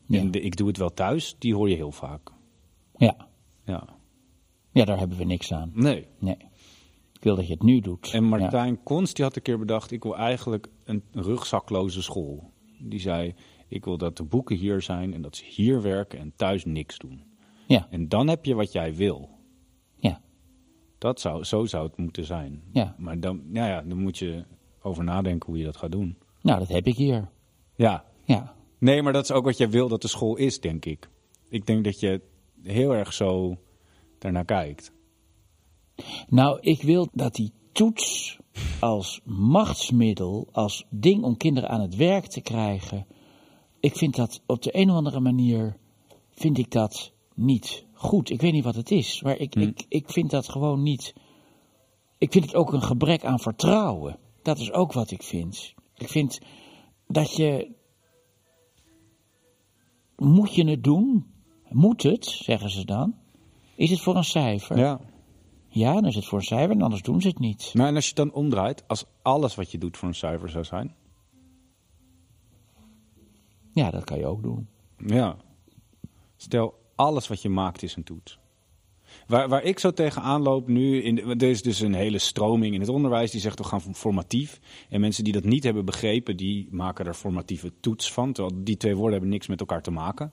[0.06, 2.30] ja, En de, ik doe het wel thuis, die hoor je heel vaak.
[2.96, 3.26] ja.
[3.64, 3.96] Ja.
[4.72, 5.70] Ja, daar hebben we niks aan.
[5.74, 6.06] Nee.
[6.18, 6.36] Nee.
[7.12, 8.10] Ik wil dat je het nu doet.
[8.12, 8.28] En Ja.
[8.28, 12.52] Martijn Konst die had een keer bedacht, ik wil eigenlijk een rugzakloze school.
[12.78, 13.34] Die zei,
[13.68, 16.98] ik wil dat de boeken hier zijn en dat ze hier werken en thuis niks
[16.98, 17.22] doen.
[17.66, 19.30] Ja, En dan heb je wat jij wil.
[19.96, 20.20] ja,
[20.98, 22.62] Dat zou, zo zou het moeten zijn.
[22.72, 22.94] Ja.
[22.98, 24.44] Maar dan, ja, ja, dan moet je
[24.82, 26.18] over nadenken hoe je dat gaat doen.
[26.48, 27.28] Nou dat heb ik hier.
[27.76, 28.04] Ja.
[28.24, 31.08] Ja, Nee, maar dat is ook wat jij wil dat de school is, denk ik.
[31.48, 32.20] Ik denk dat je
[32.62, 33.56] heel erg zo
[34.18, 34.92] daarnaar kijkt.
[36.28, 38.38] Nou, ik wil dat die toets
[38.80, 43.06] als machtsmiddel, als ding om kinderen aan het werk te krijgen.
[43.80, 45.76] Ik vind dat op de een of andere manier,
[46.30, 48.30] vind ik dat niet goed.
[48.30, 51.14] Ik weet niet wat het is, maar ik, ik, ik vind dat gewoon niet.
[52.18, 54.18] Ik vind het ook een gebrek aan vertrouwen.
[54.42, 55.74] Dat is ook wat ik vind.
[55.98, 56.40] Ik vind
[57.06, 57.76] dat je.
[60.16, 61.26] Moet je het doen?
[61.68, 63.14] Moet het, zeggen ze dan?
[63.76, 64.78] Is het voor een cijfer?
[64.78, 65.00] Ja.
[65.68, 67.74] Ja, dan is het voor een cijfer en anders doen ze het niet.
[67.74, 70.50] Maar en als je het dan omdraait, als alles wat je doet voor een cijfer
[70.50, 70.94] zou zijn.
[73.72, 74.68] Ja, dat kan je ook doen.
[75.06, 75.36] Ja.
[76.36, 78.38] Stel, alles wat je maakt is een toets.
[79.26, 82.80] Waar, waar ik zo tegenaan loop nu, in, er is dus een hele stroming in
[82.80, 84.60] het onderwijs die zegt we gaan formatief.
[84.88, 88.32] En mensen die dat niet hebben begrepen, die maken er formatieve toets van.
[88.32, 90.32] Terwijl die twee woorden hebben niks met elkaar te maken.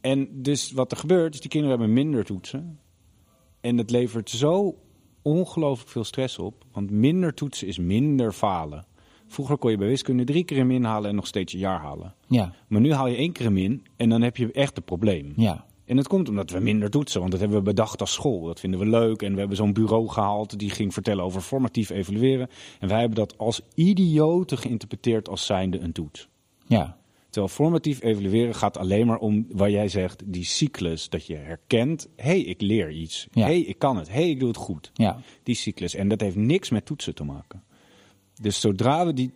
[0.00, 2.78] En dus wat er gebeurt, is die kinderen hebben minder toetsen.
[3.60, 4.78] En dat levert zo
[5.22, 6.64] ongelooflijk veel stress op.
[6.72, 8.86] Want minder toetsen is minder falen.
[9.26, 11.80] Vroeger kon je bij wiskunde drie keer een min halen en nog steeds een jaar
[11.80, 12.14] halen.
[12.26, 14.82] Ja, Maar nu haal je één keer een min en dan heb je echt een
[14.84, 15.32] probleem.
[15.36, 18.44] ja, En dat komt omdat we minder toetsen, want dat hebben we bedacht als school.
[18.44, 21.90] Dat vinden we leuk en we hebben zo'n bureau gehaald die ging vertellen over formatief
[21.90, 22.48] evalueren.
[22.80, 26.28] En wij hebben dat als idioten geïnterpreteerd als zijnde een toets.
[26.66, 26.96] ja,
[27.30, 32.08] Terwijl formatief evalueren gaat alleen maar om waar jij zegt, die cyclus, dat je herkent,
[32.16, 33.26] hé, hey, ik leer iets.
[33.30, 33.46] Hé, Ja.
[33.46, 34.08] hey, ik kan het.
[34.08, 34.90] Hé, hey, ik doe het goed.
[34.94, 35.20] ja.
[35.42, 35.94] Die cyclus.
[35.94, 37.62] En dat heeft niks met toetsen te maken.
[38.40, 39.30] Dus zodra we die...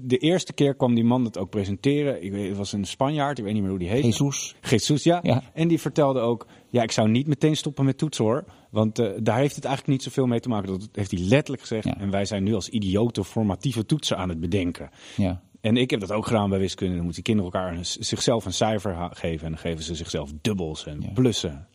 [0.00, 2.22] de- eerste keer kwam die man dat ook presenteren.
[2.24, 4.04] Ik weet, het was een Spanjaard, ik weet niet meer hoe die heet.
[4.04, 4.54] Jesus.
[4.70, 5.20] Jesus, ja.
[5.22, 5.42] Ja.
[5.54, 8.44] En die vertelde ook, ja, ik zou niet meteen stoppen met toetsen hoor.
[8.70, 10.68] Want eh, daar heeft het eigenlijk niet zoveel mee te maken.
[10.78, 11.84] Dat heeft hij letterlijk gezegd.
[11.84, 11.98] Ja.
[11.98, 14.90] En wij zijn nu als idioten formatieve toetsen aan het bedenken.
[15.16, 16.94] Ja, En ik heb dat ook gedaan bij wiskunde.
[16.94, 19.44] Dan moeten die kinderen elkaar een- zichzelf een cijfer geven.
[19.46, 21.66] En dan geven ze zichzelf dubbels en plussen.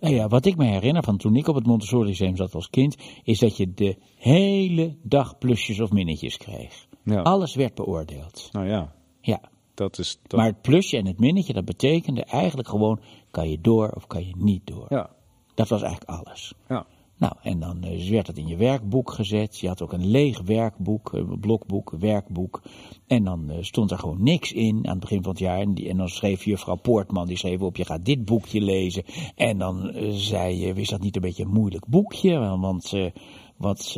[0.00, 2.70] Nou ja, wat ik me herinner van toen ik op het Montessori Lyceum zat als
[2.70, 6.86] kind, is dat je de hele dag plusjes of minnetjes kreeg.
[7.10, 7.22] Ja.
[7.22, 8.48] Alles werd beoordeeld.
[8.52, 9.40] Nou ja, Ja.
[9.74, 10.18] dat is...
[10.22, 13.00] Dat, Maar het plusje en het minnetje, dat betekende eigenlijk gewoon,
[13.30, 14.86] kan je door of kan je niet door.
[14.88, 15.10] ja,
[15.54, 16.54] Dat was eigenlijk alles.
[16.68, 16.86] ja.
[17.20, 19.58] Nou, en dan eh, werd het in je werkboek gezet.
[19.58, 22.62] Je had ook een leeg werkboek, eh, blokboek, werkboek.
[23.06, 25.58] En dan eh, stond er gewoon niks in aan het begin van het jaar.
[25.58, 29.04] En, die, en dan schreef juffrouw Poortman, die schreef op, je gaat dit boekje lezen.
[29.34, 32.38] En dan zei je, is dat niet een beetje een moeilijk boekje?
[32.58, 32.92] Want
[33.60, 33.96] wat,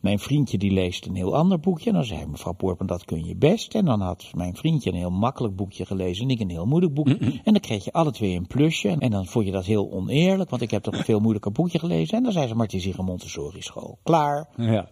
[0.00, 1.88] mijn vriendje die leest een heel ander boekje.
[1.88, 3.74] En dan zei mevrouw Poortman, dat kun je best.
[3.74, 6.94] En dan had mijn vriendje een heel makkelijk boekje gelezen en ik een heel moeilijk
[6.94, 7.18] boekje.
[7.18, 8.96] En dan kreeg je alle twee een plusje.
[8.98, 11.78] En dan vond je dat heel oneerlijk, want ik heb toch een veel moeilijker boekje
[11.78, 12.16] gelezen.
[12.16, 13.98] En dan zei ze, maar het is hier een Montessori school.
[14.02, 14.48] Klaar.
[14.56, 14.90] Ja.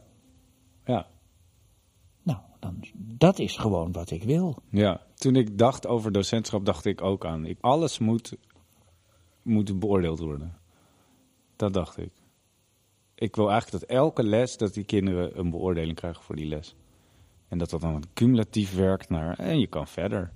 [0.85, 1.07] Ja.
[2.23, 4.57] Nou, dan, dat is gewoon wat ik wil.
[4.71, 5.01] Ja.
[5.15, 7.47] Toen ik dacht over docentschap, dacht ik ook aan.
[7.47, 8.37] Ik, alles moet,
[9.43, 10.59] moet beoordeeld worden.
[11.57, 12.20] Dat dacht ik.
[13.21, 16.75] Ik wil eigenlijk dat elke les, dat die kinderen een beoordeling krijgen voor die les.
[17.49, 20.33] En dat dat dan cumulatief werkt naar, en je kan verder.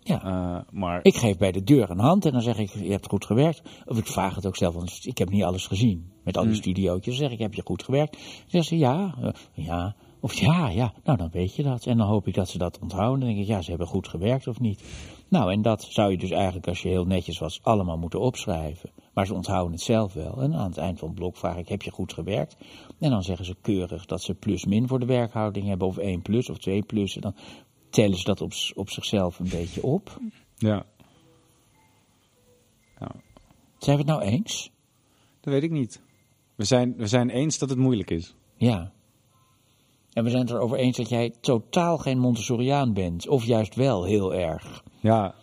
[0.00, 0.22] Ja.
[0.22, 3.08] Eh, maar Ik geef bij de deur een hand en dan zeg ik, je hebt
[3.08, 3.62] goed gewerkt.
[3.86, 6.12] Of ik vraag het ook zelf, want ik heb niet alles gezien.
[6.24, 8.12] Met al die studiootjes zeg ik, heb je goed gewerkt?
[8.12, 9.96] Dan zeggen ze, ja, eh, ja.
[10.20, 11.86] Of ja, ja, nou dan weet je dat.
[11.86, 13.20] En dan hoop ik dat ze dat onthouden.
[13.20, 14.82] Dan denk ik, ja, ze hebben goed gewerkt of niet.
[15.28, 18.90] Nou, en dat zou je dus eigenlijk, als je heel netjes was, allemaal moeten opschrijven.
[19.12, 20.42] Maar ze onthouden het zelf wel.
[20.42, 22.56] En aan het eind van het blok vraag ik, heb je goed gewerkt?
[22.98, 26.50] En dan zeggen ze keurig dat ze plus-min voor de werkhouding hebben, of 1 plus
[26.50, 27.14] of 2 plus.
[27.14, 27.34] En dan
[27.90, 30.20] tellen ze dat op, op zichzelf een beetje op.
[30.56, 30.86] ja,
[33.78, 34.70] Zijn we het nou eens?
[35.40, 36.02] dat weet ik niet.
[36.54, 38.34] We zijn, we zijn eens dat het moeilijk is.
[38.56, 38.92] Ja.
[40.12, 43.28] En we zijn het erover eens dat jij totaal geen Montessoriaan bent.
[43.28, 44.84] Of juist wel heel erg.
[45.00, 45.34] Ja,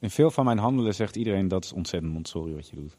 [0.00, 2.96] in veel van mijn handelen zegt iedereen dat is ontzettend Montessori wat je doet.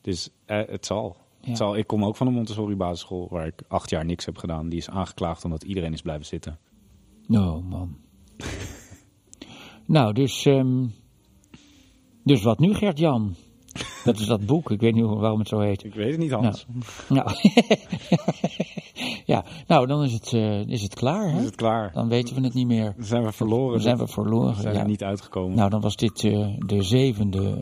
[0.00, 1.16] Dus eh, het zal.
[1.40, 1.48] Ja.
[1.48, 1.76] Het zal.
[1.76, 4.68] Ik kom ook van een Montessori basisschool waar ik acht jaar niks heb gedaan.
[4.68, 6.58] Die is aangeklaagd omdat iedereen is blijven zitten.
[7.28, 7.96] Oh man.
[9.86, 10.46] nou, dus.
[10.46, 10.86] ehm,
[12.22, 13.34] dus wat nu, Gert-Jan?
[14.06, 14.70] Dat is dat boek.
[14.70, 15.84] Ik weet niet hoe- waarom het zo heet.
[15.84, 16.66] Ik weet het niet, Hans.
[17.08, 17.30] Nou.
[19.26, 21.30] ja, nou, dan is het, eh, is het klaar.
[21.32, 21.38] Hè?
[21.38, 21.90] Is het klaar?
[21.92, 22.94] Dan weten we het niet meer.
[22.96, 23.72] Dan zijn we verloren.
[23.72, 24.54] Dan zijn we verloren.
[24.54, 24.80] We zijn ja.
[24.80, 25.56] er niet uitgekomen.
[25.56, 27.58] Nou, dan was dit eh, de zevende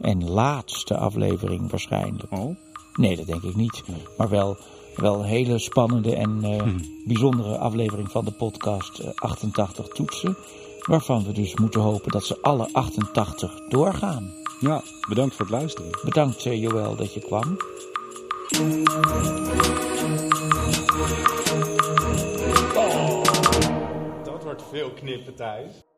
[0.00, 2.30] eh, en laatste aflevering waarschijnlijk.
[2.32, 2.56] Oh?
[2.94, 3.82] Nee, dat denk ik niet.
[4.16, 4.56] Maar wel,
[4.96, 6.78] wel een hele spannende en Hm.
[7.06, 10.36] bijzondere aflevering van de podcast eh, 88 Toetsen.
[10.82, 14.30] Waarvan we dus moeten hopen dat ze alle 88 doorgaan.
[14.62, 15.90] Ja, bedankt voor het luisteren.
[16.04, 17.56] Bedankt eh, Joël dat je kwam.
[24.24, 25.91] Dat wordt veel knippen, Thijs.